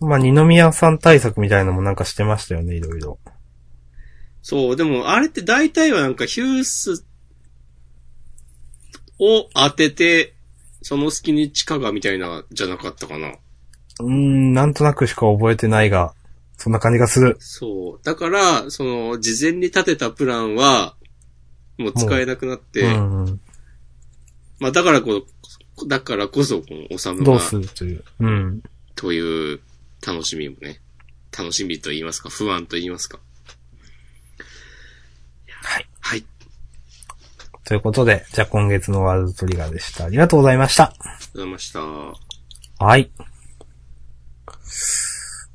[0.00, 3.18] まあ、二宮さん対策みたいなのもなんかしてましたよね、いろいろ。
[4.42, 7.04] そう、でもあれって大体はなんかヒュース
[9.18, 10.34] を当てて、
[10.82, 13.34] その隙に地下がみたいな、じゃなかったかな。
[14.00, 16.14] うーん、なんとなくしか覚えてないが、
[16.58, 17.36] そんな感じがする。
[17.40, 18.04] そう。
[18.04, 20.94] だから、その、事前に立てたプランは、
[21.78, 23.40] もう使えなくなって、うんうん。
[24.58, 25.26] まあだからこ
[25.76, 28.04] そ、だからこそ、この、おさむがどう、するという。
[28.20, 28.62] うん。
[28.94, 29.60] という
[30.06, 30.80] 楽しみもね、
[31.36, 33.18] 楽しみと言いますか、不安と言いますか。
[35.48, 35.88] はい。
[36.00, 36.24] はい。
[37.64, 40.04] ということで、じゃあ今月のワールドトリガーでした。
[40.04, 40.84] ありがとうございました。
[40.84, 41.80] ありがとうございました。
[42.84, 43.10] はい。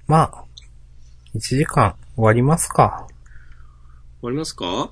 [0.07, 0.43] まあ、
[1.35, 3.07] 1時間終わりますか。
[4.19, 4.91] 終わりますか？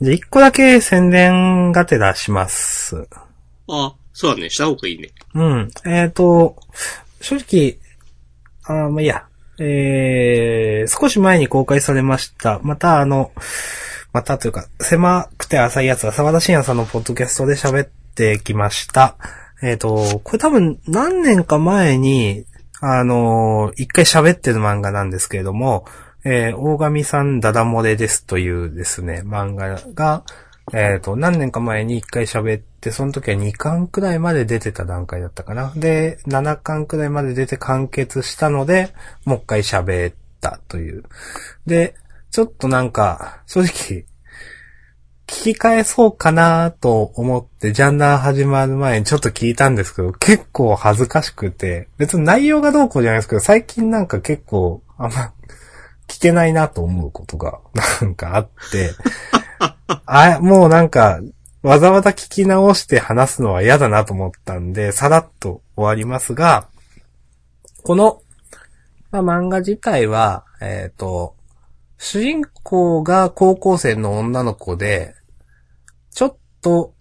[0.00, 3.08] じゃあ1個だけ宣伝がてらします。
[3.68, 5.10] あ、そうだね、した方がいいね。
[5.34, 5.70] うん。
[5.84, 6.56] えっ、と、
[7.20, 7.76] 正直、
[8.64, 9.26] あまあ、いいや。
[9.58, 12.58] えー、少し前に公開されました。
[12.62, 13.30] またあの、
[14.14, 19.16] またというか、狭くて浅いやつは沢田信也さんのポッドキャストで喋ってきました。
[19.62, 22.46] えっ、と、これ多分何年か前に、
[22.80, 25.84] あの一回喋ってる漫画なんですけれども、
[26.24, 30.24] えー、大神さんダダ漏れですというですね、漫画が、
[30.72, 35.72] えっ、と、何年か前に一回喋って、その時は2巻くらいまで出てた段階だったかな。
[35.76, 38.92] で、7巻くらいまで出て完結したので、
[39.24, 41.04] もう一回喋ったという。
[41.66, 41.94] で、
[42.32, 44.06] ちょっとなんか、正直、
[45.26, 55.32] 聞き返そうかなと思って、ジャンダー始まる前にちょっと聞いたんですけど、結構恥ずかしくて、別に内容がどうこうじゃないですけど、最近なんか結構、あんま、
[56.08, 57.60] 聞けないなと思うことが、
[58.00, 58.90] なんかあって、
[59.86, 61.20] あ、もうなんか、
[61.62, 66.68] わざわざ聞き直して話すのは嫌だなと思ったんで、さらっと終わりますが、
[67.82, 68.22] この、
[69.10, 71.34] まあ、漫画自体は、えっ、と、
[71.98, 75.14] 主人公が高校生の女の子で、
[76.10, 76.94] ちょっと、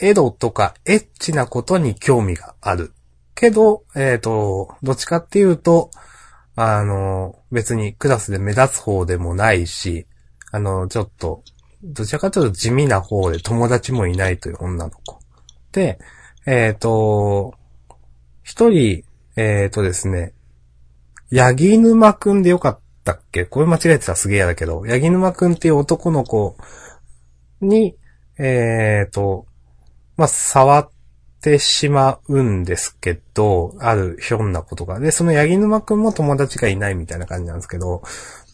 [0.00, 2.94] エロとかエッチなことに興味がある。
[3.34, 5.90] けど、えっ、と、どっちかっていうと、
[6.56, 10.06] あの、別にクラスで目立つ方でもないし、
[10.52, 11.42] あの、ちょっと、
[11.82, 15.18] どちらかというと地味な方で友達もいないという女の子。
[15.72, 15.98] で、
[16.46, 17.54] えっ、と、
[18.42, 19.04] 一人、
[19.36, 20.32] えっ、とですね、
[21.30, 23.44] ヤギ沼くんでよかったっけ？
[23.44, 26.56] これ間違えてたらすげえ嫌だけど、ヤギ沼くんっていう男の子
[27.60, 27.96] に、
[28.38, 29.46] えっ、と、
[30.16, 30.90] まあ、触っ
[31.40, 34.98] てしまうんですけど、あるひょんなことが。
[34.98, 38.02] で、そのヤギ沼くんも友達がいないみたいな感じなんですけど、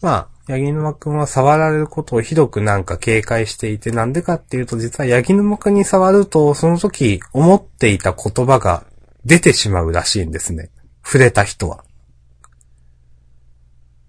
[0.01, 8.85] まあ、ヤギ沼くんは触られることをひどくなんか警戒していて、なんでかっていうと、実はヤギ沼くんに触ると、その時思っていた言葉が
[9.25, 10.69] 出てしまうらしいんですね。
[11.03, 11.83] 触れた人は。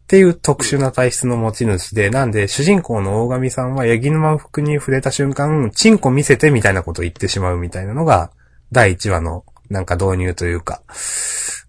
[0.08, 8.30] っていう特殊な体質の持ち主で、なんで主人公の大神さんはヤギ沼くんに触れた瞬間、チンコ見せてみたいなことを言ってしまうみたいなのが、
[8.70, 10.82] 第1話のなんか導入というか。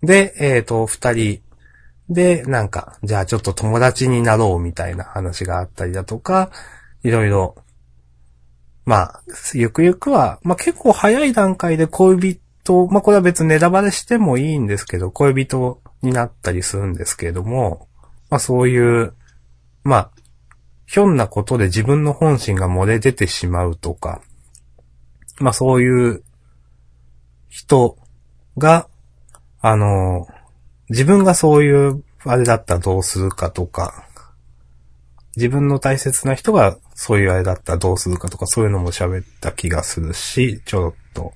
[0.04, 1.42] で、えっ、と、二人
[2.10, 6.50] で、なんか、じゃあちょっと友達になろうみたいな話があったりだとか、
[7.04, 7.56] いろいろ、
[8.86, 9.22] まあ、
[9.54, 17.88] ゆくゆくは、まあ結構早い段階で恋人、まあこれは別にネタバレしてもいいんですけど、恋人になったりするんですけれども、
[18.32, 19.14] まあそういう、
[19.84, 20.12] まあ、
[20.88, 24.22] ひょんなことで自分の本心が漏れ出てしまうとか、
[25.38, 26.24] まあそういう
[27.50, 27.98] 人
[28.58, 28.88] が、
[29.62, 30.28] あの、
[30.90, 34.06] 自分がそういう、あれだったらどうするかとか、
[35.36, 41.34] 自分の大切な人がそういうあれだったらどうするかとか、そういうのも喋った気がするし、ちょっと。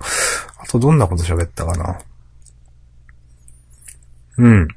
[0.58, 2.00] あとどんなこと喋ったかな。
[4.38, 4.68] うん。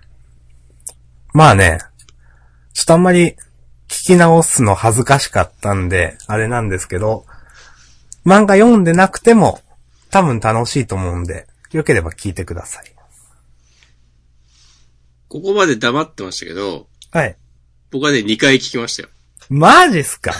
[1.33, 1.79] まあね、
[2.73, 3.33] ちょっとあんまり
[3.89, 7.25] 聞き直すの恥ずかしかったんで、あれなんですけど、
[8.25, 9.61] 漫画読んでなくても
[10.11, 12.96] 多分楽しいと思うんで、よければ聞いてください。
[15.37, 17.37] ここまで黙ってましたけど、はい。
[17.91, 19.11] 僕はね、2回聞きましたよ。
[19.51, 20.33] マジっすか？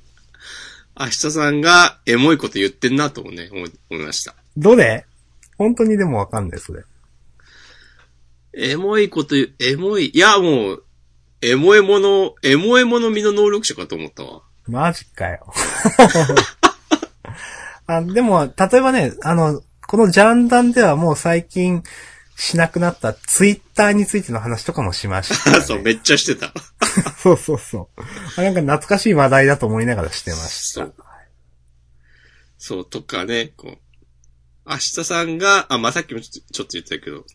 [0.98, 4.34] 明日さんがエモいこと言ってんなともね、思い思いました。
[4.56, 5.04] どれ？
[5.58, 6.82] 本当にでもわかんない、それ。
[8.54, 10.84] エモいこと言う、エモい、いやもう、
[11.42, 14.40] エモエモの、エモエモの身の能力者かと思ったわ。
[14.66, 15.52] マジかよ。
[17.86, 21.82] あでも、例えばね、あの、このジャンダンではもう最近
[22.40, 25.60] しなくなったツイッターについての話とかもしました、ね。
[25.60, 26.54] そう、めっちゃしてた。
[27.22, 28.00] そうそうそう。
[28.40, 30.80] あなんか懐かしい話題だと思いながらしてました。
[30.80, 30.94] そう。
[32.56, 33.78] そう、とかね、こう、
[34.66, 37.26] 明日さんが、あ、まあ、さっきもちょっとちょっと言ってたけど、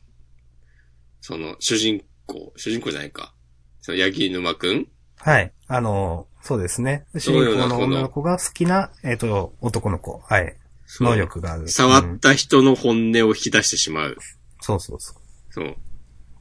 [1.22, 3.36] その、主人公、主人公じゃないか。
[3.82, 4.88] その、ヤギ沼くん？
[5.18, 5.54] はい。
[5.68, 7.06] あの、そうですね。
[7.16, 10.24] 主人公の女の子が好きな、えっ、と、男の子。
[10.28, 10.58] はい。
[11.00, 11.68] 能力がある。
[11.68, 14.18] 触うんった人の本音を引き出してしまう。
[14.66, 15.16] そうそうそう。
[15.52, 15.76] そう。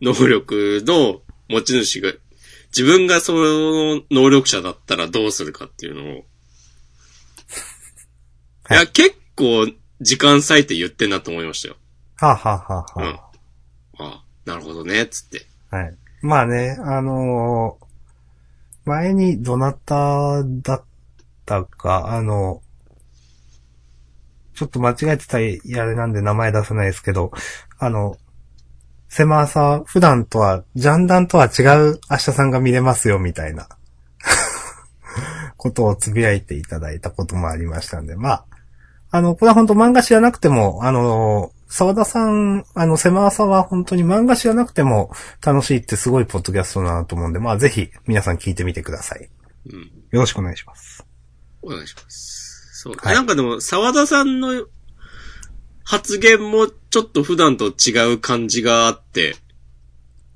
[0.00, 1.20] 能力の
[1.50, 2.10] 持ち主が、
[2.68, 6.06] 自分がその能力者だったらどうするかっていうのを。
[6.08, 6.14] い
[8.64, 9.70] はいや、結構
[10.00, 11.76] 時間割いて言ってんなと思いましたよ。
[12.16, 14.06] はあ、はあはあうん。
[14.06, 15.44] はあなるほどね、つって。
[15.70, 15.94] あ、はい。
[16.22, 17.84] まあね、あのー
[18.86, 20.84] 前にどなただっ
[21.46, 22.60] たか、あの、
[24.54, 27.32] ちょっと間違えてたり、あれなんで名前出せないですけど、
[27.78, 28.16] あの、
[29.08, 33.68] 狭さ、普段とは、ジャンダンとは違う明日さんが見れますよ、みたいな、
[35.56, 38.46] ことをつぶやいていただいたこともありましたんで、まあ、
[39.10, 45.10] あの、これは本当漫画知らなくても、あの、沢田さん、あの、狭さは本当に漫画知らなくても
[45.44, 49.28] 楽しいってすごいポッドキャストだなと思うんで、まあぜひ皆さん聞いてみてください。
[49.72, 49.80] うん。
[50.10, 51.04] よろしくお願いします。
[51.62, 52.43] お願いします。
[52.84, 52.94] そう。
[52.98, 54.66] はいなんかでも、沢田さんの
[55.84, 59.36] 発言もちょっと普段と違う感じがあって、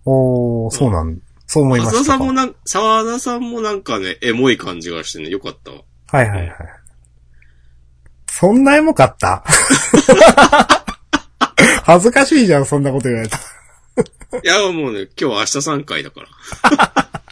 [0.04, 2.18] おー、そうなん、そう思いま沢田したか？
[2.18, 5.82] さんもなん、沢田さんもなんかね、エモい感じがしてね、よかったわ。
[6.10, 6.56] はいはいはい。
[8.30, 9.44] そんなエモかった？
[11.84, 13.36] 恥ずかしいじゃん、そんなこと言われた。
[13.36, 13.40] い
[14.44, 16.28] や、もうね、今日は明日3回だから。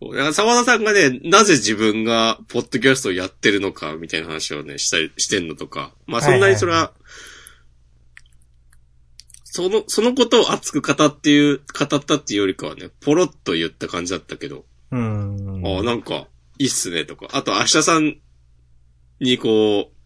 [0.00, 5.92] だから沢田さんがね、なぜ自分がポッドキャストをやってるのか、みたいな話をね、したり、してんのとか。
[6.06, 6.92] まあそんなにそれは、
[9.44, 15.62] その、そのことを熱く語っていう、語ったっていうよりかはね、ポロッと言った感じだったけど、うーん。
[15.66, 16.28] ああ、なんか、
[16.58, 17.28] いいっすね、とか。
[17.32, 18.16] あと、明日さん
[19.20, 19.96] にこう、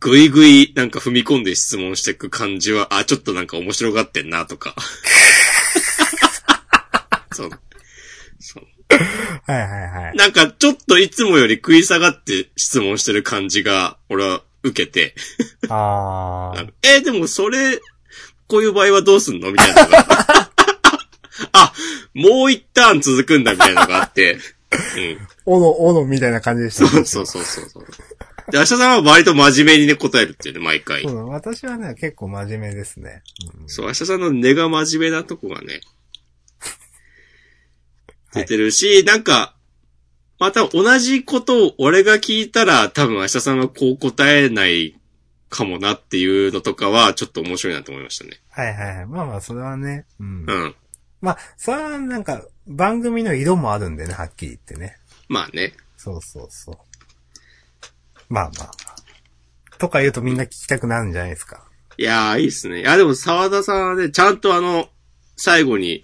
[0.00, 4.74] ぐいぐいなんか踏み込んで質問していく感じは、あ、ちょっとなんか面白がってんな、とか。
[7.34, 7.50] そう。
[8.38, 8.64] そう。
[9.44, 10.16] はいはいはい。
[10.16, 15.14] なんか、ちょっといつもより食い下がって質問してる感じが、俺は受けて。
[15.68, 16.72] あー。
[16.82, 17.80] えーでもそれ、
[18.46, 20.50] こういう場合はどうすんのみたいなのが。
[21.52, 21.72] あ、
[22.14, 24.38] もう一ターン続くんだみたいなのがあって。
[24.96, 25.28] うん。
[25.44, 27.84] おの、おのみたいな感じでしたね、そうそうそうそう。
[28.50, 31.02] で、明日さんは割と真面目にね、答えるっていうね、毎回。
[31.02, 33.22] そう私はね、結構真面目ですね。
[33.62, 35.80] うんそう、明日さんの根が真面目なとこがね、はい
[38.32, 39.54] 出てるし、なんか、
[40.38, 44.96] また同じことを俺が聞いたら多分明日さんはこう答えない
[45.48, 48.40] かもなっていうのとかはちょっと面白いなと思いましたね。
[48.50, 49.06] はいはいはい。
[49.06, 50.06] まあまあ、それはね。
[50.20, 50.44] うん。
[50.46, 50.74] うん。
[51.20, 54.96] まあ、それはなんか、番組の色もあるんでね、はっきり言ってね。
[55.28, 55.72] まあね。
[55.96, 56.76] そうそうそう。
[58.28, 58.70] まあまあ。
[59.78, 61.64] とか言うとみんな聞きたくなるんじゃないですか。
[61.96, 62.80] いやー、いいっすね。
[62.80, 64.88] いや、でも沢田さんはね、ちゃんとあの、
[65.36, 66.02] 最後に、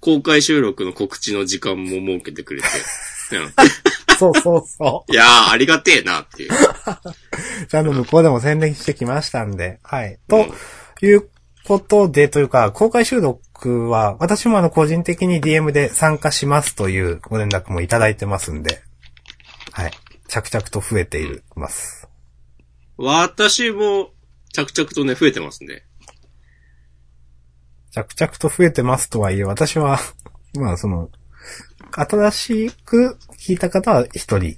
[0.00, 2.68] 公開収録の告知の時間も設けてくれて。
[3.36, 3.52] う ん
[4.20, 6.52] そうそうそ いやー、ありがてえなっていう。
[6.52, 7.66] う。
[7.66, 9.80] ちゃんと向こうでも宣伝してきましたんで。
[9.82, 10.18] はい。
[10.28, 10.46] と
[11.00, 11.30] いう
[11.64, 18.82] ことで、というか、公開収録は、私もあの、個人的に DM で参加しますというご連絡もいただいてますんで。
[19.72, 19.92] はい。
[20.28, 22.06] 着々と増えています。
[22.98, 24.10] 私も、
[24.52, 25.84] 着々とね、増えてますね。
[27.92, 29.98] 着々と増えてますとはいえ、私は、
[30.54, 31.10] まあその、
[31.92, 34.56] 新しく聞いた方は一人。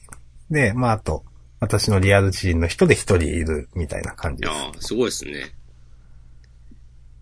[0.51, 1.25] で、まああと、
[1.61, 4.53] 私のリアル知人の人で一人いるみたいな感じです。
[4.53, 5.55] いやー、すごいですね。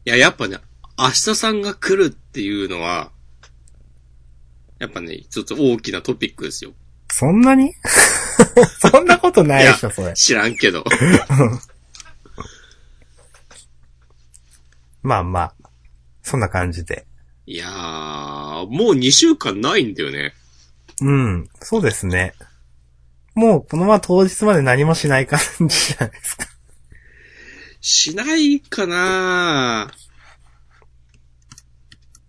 [0.05, 0.59] いや、やっぱね、
[0.99, 3.13] 明日さんが来るっていうのは、
[4.79, 6.73] やっぱね、ちょっと大きなトピックですよ。
[7.13, 7.75] そんなに？
[8.81, 10.15] そんなことないでしょ、それ。
[10.15, 10.85] 知らんけど。
[15.03, 15.55] まあまあ、
[16.23, 17.07] そんな感じで。
[17.47, 20.35] いやー、もう2週間ないんだよね。
[21.03, 22.35] うん、そうですね。
[23.35, 26.47] もうこのまま当日まで何もしない感じじゃないですか。
[27.81, 29.91] しないかな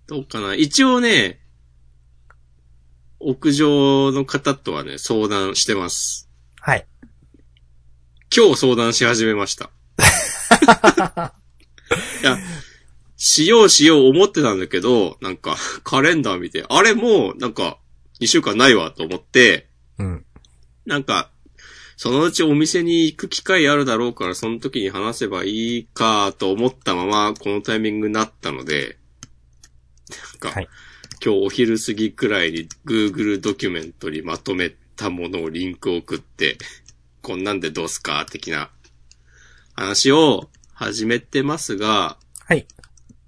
[0.07, 1.39] どうかな一応ね、
[3.19, 6.29] 屋上の方とはね、相談してます。
[6.59, 6.87] はい。
[8.35, 9.69] 今日相談し始めました。
[12.23, 12.37] いや、
[13.23, 17.77] しようしよう思ってたんだけど、なんか、 カレンダー見て、あれもう、なんか、
[18.19, 19.67] 2週間ないわと思って、
[19.99, 20.25] うん。
[20.87, 21.29] なんか、
[21.97, 28.97] そのうちお店に行く機会あるだろうから、その時に話せばいいかと思ったまま、このタイミングになったので、
[30.09, 30.67] なんか、はい
[31.23, 36.57] 今日お昼過ぎくらいに Google ドキュメントにまとめたものをリンクを送って、
[37.21, 38.71] こんなんでどうすか的な
[39.75, 42.17] 話を始めてますが、
[42.47, 42.65] はい。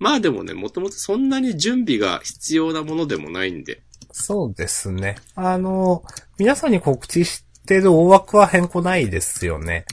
[0.04, 5.16] まあでもね、もともとそんなに準備が必要なものでもないんで、そうですね。
[5.34, 6.04] あの、
[6.38, 9.86] 皆さんに告知してる大枠は変更ないですよね。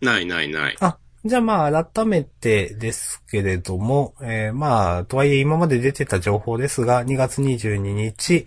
[0.00, 0.76] ないないない。
[0.80, 8.44] あ、じゃあまあ改めてですけれども、えーまあ、とはいえ今まで出てた情報ですが、2月22日、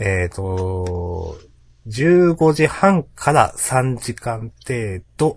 [0.00, 1.36] えっ、と、
[1.86, 5.36] 15時半から3時間程度、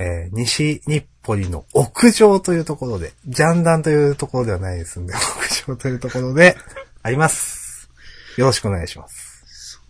[0.00, 6.56] えー西日暮里の屋上というところで、ジャンダンというところではないですんで、 屋上というところで、
[7.02, 7.88] あります。
[8.36, 9.80] よろしくお願いします。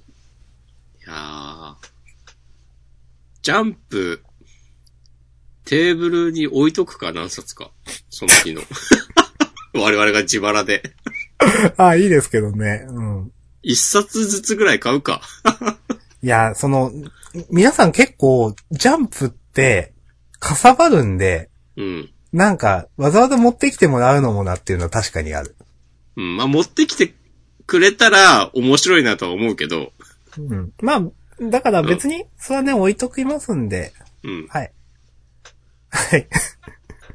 [1.07, 1.75] いやー
[3.43, 4.23] ジャンプ、
[5.65, 7.71] テーブルに置いとくか何冊か。
[8.11, 8.63] その日の。
[9.73, 10.83] 我々が自腹で。
[11.79, 12.85] あ、いいですけどね。
[12.89, 13.33] うん。
[13.63, 15.23] 一冊ずつぐらい買うか。
[16.23, 16.93] いや、その、
[17.51, 19.93] 皆さん結構、ジャンプって、
[20.41, 22.11] かさばるんで、うん。
[22.33, 25.55] なんか、わざわざ持ってきてもらうのもなっていうのは確かにある。
[26.17, 26.37] うん。
[26.37, 27.15] まあ、持ってきて
[27.67, 29.93] くれたら面白いなとは思うけど。
[30.39, 30.73] うん。
[30.81, 31.03] まあ、
[31.43, 33.93] だから別に、それはね、置いときますんで、
[34.23, 34.47] うん。
[34.49, 34.73] はい。
[35.91, 36.29] はい。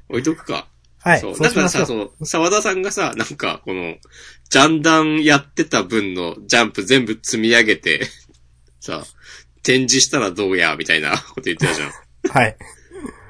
[0.09, 0.67] 置いとくか。
[0.99, 1.19] はい。
[1.19, 1.39] そう。
[1.39, 1.85] だからさ。
[1.85, 3.95] そう、沢田さんがさ、なんか、この、
[4.49, 8.07] ジャンダンやってた分のジャンプ全部積み上げて、
[8.79, 9.03] さ、
[9.63, 11.91] 展示したらどうや、みたいなこと言ってたじゃん。
[12.31, 12.57] はい。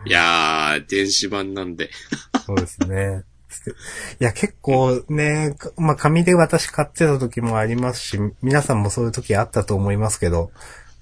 [0.06, 1.90] いやー、電子版なんで。
[2.46, 3.24] そうですね。
[4.20, 10.52] いや、結構ね、まあ、紙で私買ってた時もありますし、皆さんもそういう時あったと思いますけど、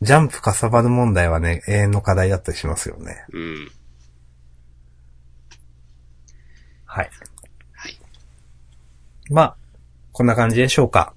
[0.01, 3.25] ジャンプかさばる問題はね、永遠の課題だったりしますよね。
[3.31, 3.71] うん。
[6.85, 7.09] はい。
[7.73, 7.99] はい。
[9.29, 9.57] まあ、
[10.11, 11.13] こんな感じでしょうか。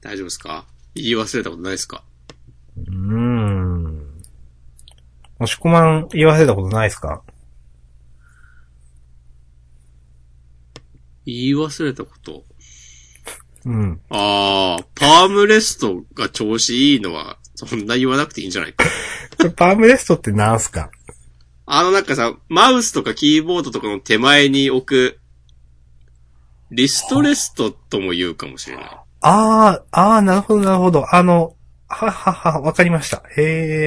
[0.00, 0.66] 大丈夫ですか？
[0.94, 2.02] 言い忘れたことないですか？
[2.76, 4.05] うーん。
[5.38, 7.22] もしこまん言わせたことないですか？
[11.26, 12.44] 言い忘れたこと。
[13.64, 14.00] うん。
[14.10, 18.84] あー、パームレストが調子いいのは、そんな言わなくていいんじゃないか。
[19.56, 20.90] パームレストってなんすか？
[21.66, 25.18] あのなんかさ、マウスとかキーボードとかの手前に置く、
[26.70, 28.84] リストレストとも言うかもしれない。
[28.84, 31.12] ああ、ああ、なるほど、なるほど。
[31.12, 31.55] あの、
[31.88, 33.22] ははは、わかりました。
[33.36, 33.42] へ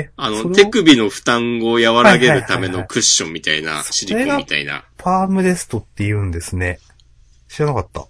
[0.09, 0.11] え。
[0.15, 4.85] あの、それを手首の負担を和らげるためはいはいはいはいのクッションみたいな、シリコンみたいな。
[4.97, 6.79] パームレストって言うんですね。
[7.49, 8.07] 知らなかった。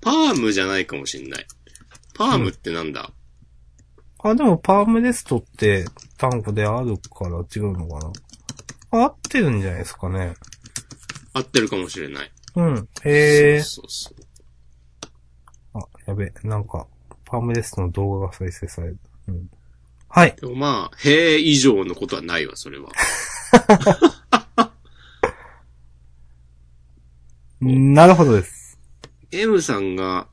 [0.00, 1.46] パームじゃないかもしんない。
[2.14, 3.10] パームってなんだ、
[4.26, 5.84] あ、でもパームレストって
[6.16, 8.12] 単語であるから違うのか
[8.90, 9.02] な。
[9.02, 10.34] 合ってるんじゃないですかね。
[11.34, 12.32] 合ってるかもしれない。
[12.56, 12.88] うん。
[13.04, 13.60] へえ。
[13.60, 15.82] そうそうそう。
[15.82, 16.32] あ、やべ。
[16.42, 16.86] なんか、
[17.34, 18.98] パームレストの動画が再生される。
[19.26, 19.50] うん。
[20.08, 20.36] はい。
[20.40, 22.92] でもまあ、へえ以上のことはないわ、それは。
[27.60, 28.78] なるほどです。
[29.32, 30.28] M さんが、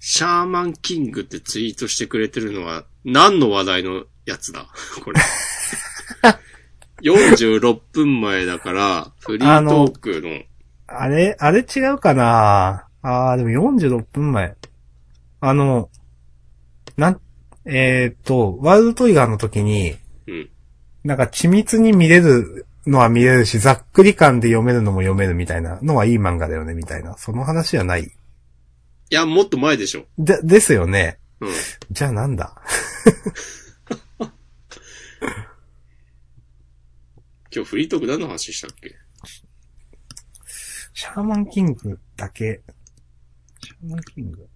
[0.00, 4.68] シャーマンキングってツイートしてくれてるのは、何の話題のやつだ？
[5.04, 5.20] これ。
[7.02, 10.44] 46分前だから、フリートークの、
[10.86, 12.86] あれ、あれ違うかな？
[13.02, 14.56] あー、でも46分前。
[15.46, 15.90] あの、
[16.96, 17.20] なん、
[17.66, 19.94] えーっと、ワールドトリガーの時に、
[20.26, 20.50] うん。
[21.02, 27.18] なんか緻密に見れるのは見れるし、ざっくり感で読めるのも読めるみたいなのはいい漫画だよね、みたいな。
[27.18, 28.04] その話はない。
[28.04, 28.10] い
[29.10, 30.06] や、もっと前でしょ。
[30.18, 31.18] で、ですよね。
[31.40, 31.50] うん。
[31.90, 32.56] じゃあなんだ？
[37.54, 38.96] 今日フリートーク何の話したっけ？
[40.94, 42.62] シャーマンキングだけ。
[43.62, 44.48] シャーマンキング？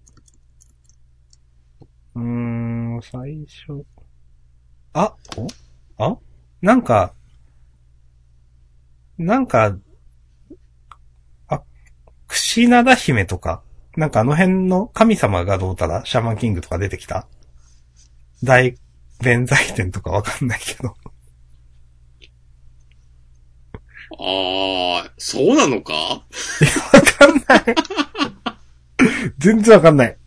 [2.19, 3.85] うーん、最初。
[4.93, 5.47] あ、お
[6.03, 6.17] あ
[6.61, 7.13] なんか、
[9.17, 9.77] なんか、
[11.47, 11.61] あ、
[12.27, 13.63] 串灘姫とか、
[13.95, 17.27] なんかあの辺の神様がどうたら、シャーマンキングとか出てきた？
[18.43, 18.75] 大
[19.21, 20.95] 弁財天とかわかんないけど。
[24.21, 25.93] あー、そうなのか？
[25.93, 26.23] わ
[27.17, 27.75] かんない。
[29.37, 30.17] 全然わかんない。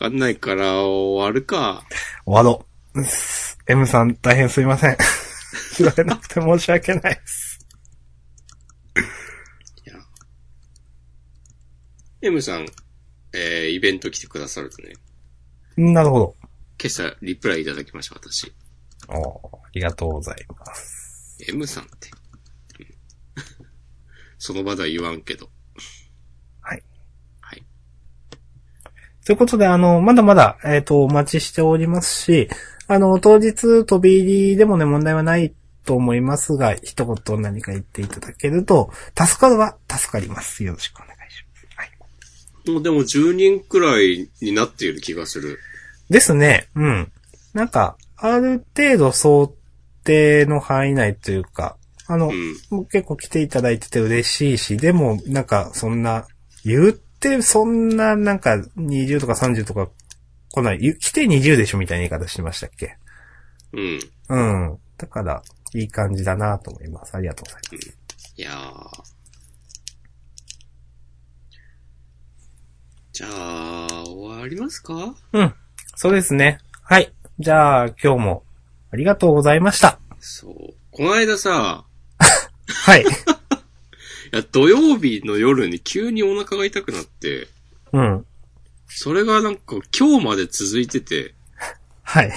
[0.00, 1.84] わかんないから、終わるか。
[2.24, 3.02] 終わろう。
[3.66, 4.96] M さん大変すいません。
[5.74, 7.58] 知られなくて申し訳ないです。
[9.84, 9.96] いや。
[12.22, 12.66] M さん、
[13.32, 14.94] えー、イベント来てくださるとね、
[15.76, 16.36] なるほど。
[16.80, 18.52] 今朝リプライいただきました、私。
[19.08, 21.36] おーありがとうございます。
[21.48, 22.10] M さんって。
[22.80, 22.86] うん
[24.38, 25.50] その場では言わんけど。
[26.60, 26.82] はい。
[27.40, 27.66] はい。
[29.28, 32.48] ということで、あの、まだまだ、えっ、と、お待ちしておりますし、
[32.86, 35.52] あの、当日飛び入りでもね、問題はない
[35.84, 40.64] と思いますが、一言何か言っていただけると、助かるは助かります。
[40.64, 41.68] よろしくお願いします。
[41.76, 42.70] はい。
[42.72, 45.58] もうでも10人くらいになっている気がする。
[46.08, 46.68] ですね。
[46.74, 47.12] うん。
[47.52, 49.54] なんか、ある程度想
[50.04, 51.76] 定の範囲内というか、
[52.06, 52.56] あの、うん。
[52.70, 56.26] もう結構来ていただいてて嬉しいし、でも、なんか、そんな、
[56.64, 59.88] 言って、そんな、なんか、20とか30とか
[60.50, 60.78] 来ない。
[60.80, 62.96] ゆ来て20でしょみたいな言い方してましたっけ？
[63.72, 63.98] うん。
[64.28, 64.38] う
[64.74, 64.78] ん。
[64.96, 65.42] だから、
[65.74, 67.16] いい感じだなと思います。
[67.16, 68.34] ありがとうございます。
[68.36, 69.18] いやー。
[73.12, 75.16] じゃあ、終わりますか？
[75.32, 75.54] うん。
[75.96, 76.58] そうですね。
[76.82, 77.12] はい。
[77.40, 78.44] じゃあ、今日も、
[78.92, 79.98] ありがとうございました。
[80.20, 80.54] そう。
[80.92, 81.84] この間さ、
[82.68, 83.04] はい。
[84.32, 87.48] いや、土曜日の夜に急にお腹が痛くなって、
[87.92, 88.26] うん。
[88.88, 91.34] それがなんか今日まで続いてて、
[92.02, 92.32] はい。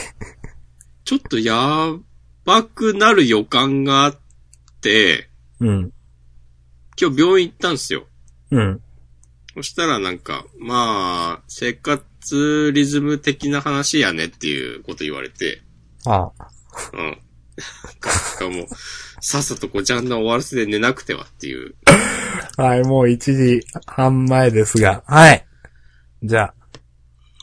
[1.06, 1.56] ちょっとや
[2.46, 4.20] ばくなる予感があっ
[4.82, 5.94] て、うん。
[7.00, 8.06] 今日病院行ったんですよ。
[8.52, 8.82] うん。
[9.56, 15.62] そしたらなんか、まあ、生活リズム的な話やねっていうこと言われて、
[16.06, 16.48] ああ。
[16.94, 17.18] うん。
[18.40, 18.68] なんかもう、
[19.20, 21.76] さっさとこうジャンダン終わらせて寝なくてはっていう。
[22.58, 25.04] はい、もう1時半前ですが。
[25.06, 25.46] はい。
[26.24, 26.54] じゃあ、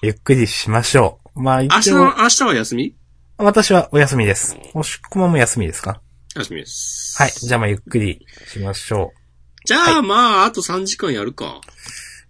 [0.02, 1.43] ゆっくりしましょう。
[1.43, 2.97] まあ明日一応、の、明日は休み？
[3.36, 4.56] 私はお休みです。
[4.74, 6.01] おしっこまも休みですか？
[6.35, 7.16] 休みです。
[7.18, 7.32] はい。
[7.32, 9.18] じゃあまあゆっくりしましょう。
[9.64, 11.60] じゃあ、まあ、あと3時間やるか。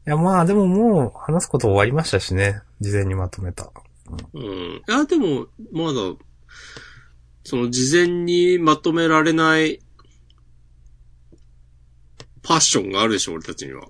[0.07, 2.61] いやまあでももう話すこと終わりましたしね。
[2.81, 3.71] 事前にまとめた。
[4.33, 4.43] うん。
[4.43, 6.01] いや、でも、まだ、
[7.49, 9.81] その事前にまとめられない、
[12.43, 13.87] パッションがあるでしょ、俺たちには。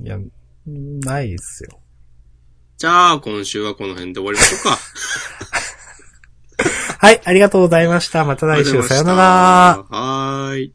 [0.00, 0.20] いや、
[0.64, 1.80] ないですよ。
[2.78, 4.78] じゃあ、今週はこの辺で終わりましょうか。
[7.04, 8.24] はい、ありがとうございました。
[8.24, 9.18] また来週、さようなら。
[9.90, 10.74] はーい。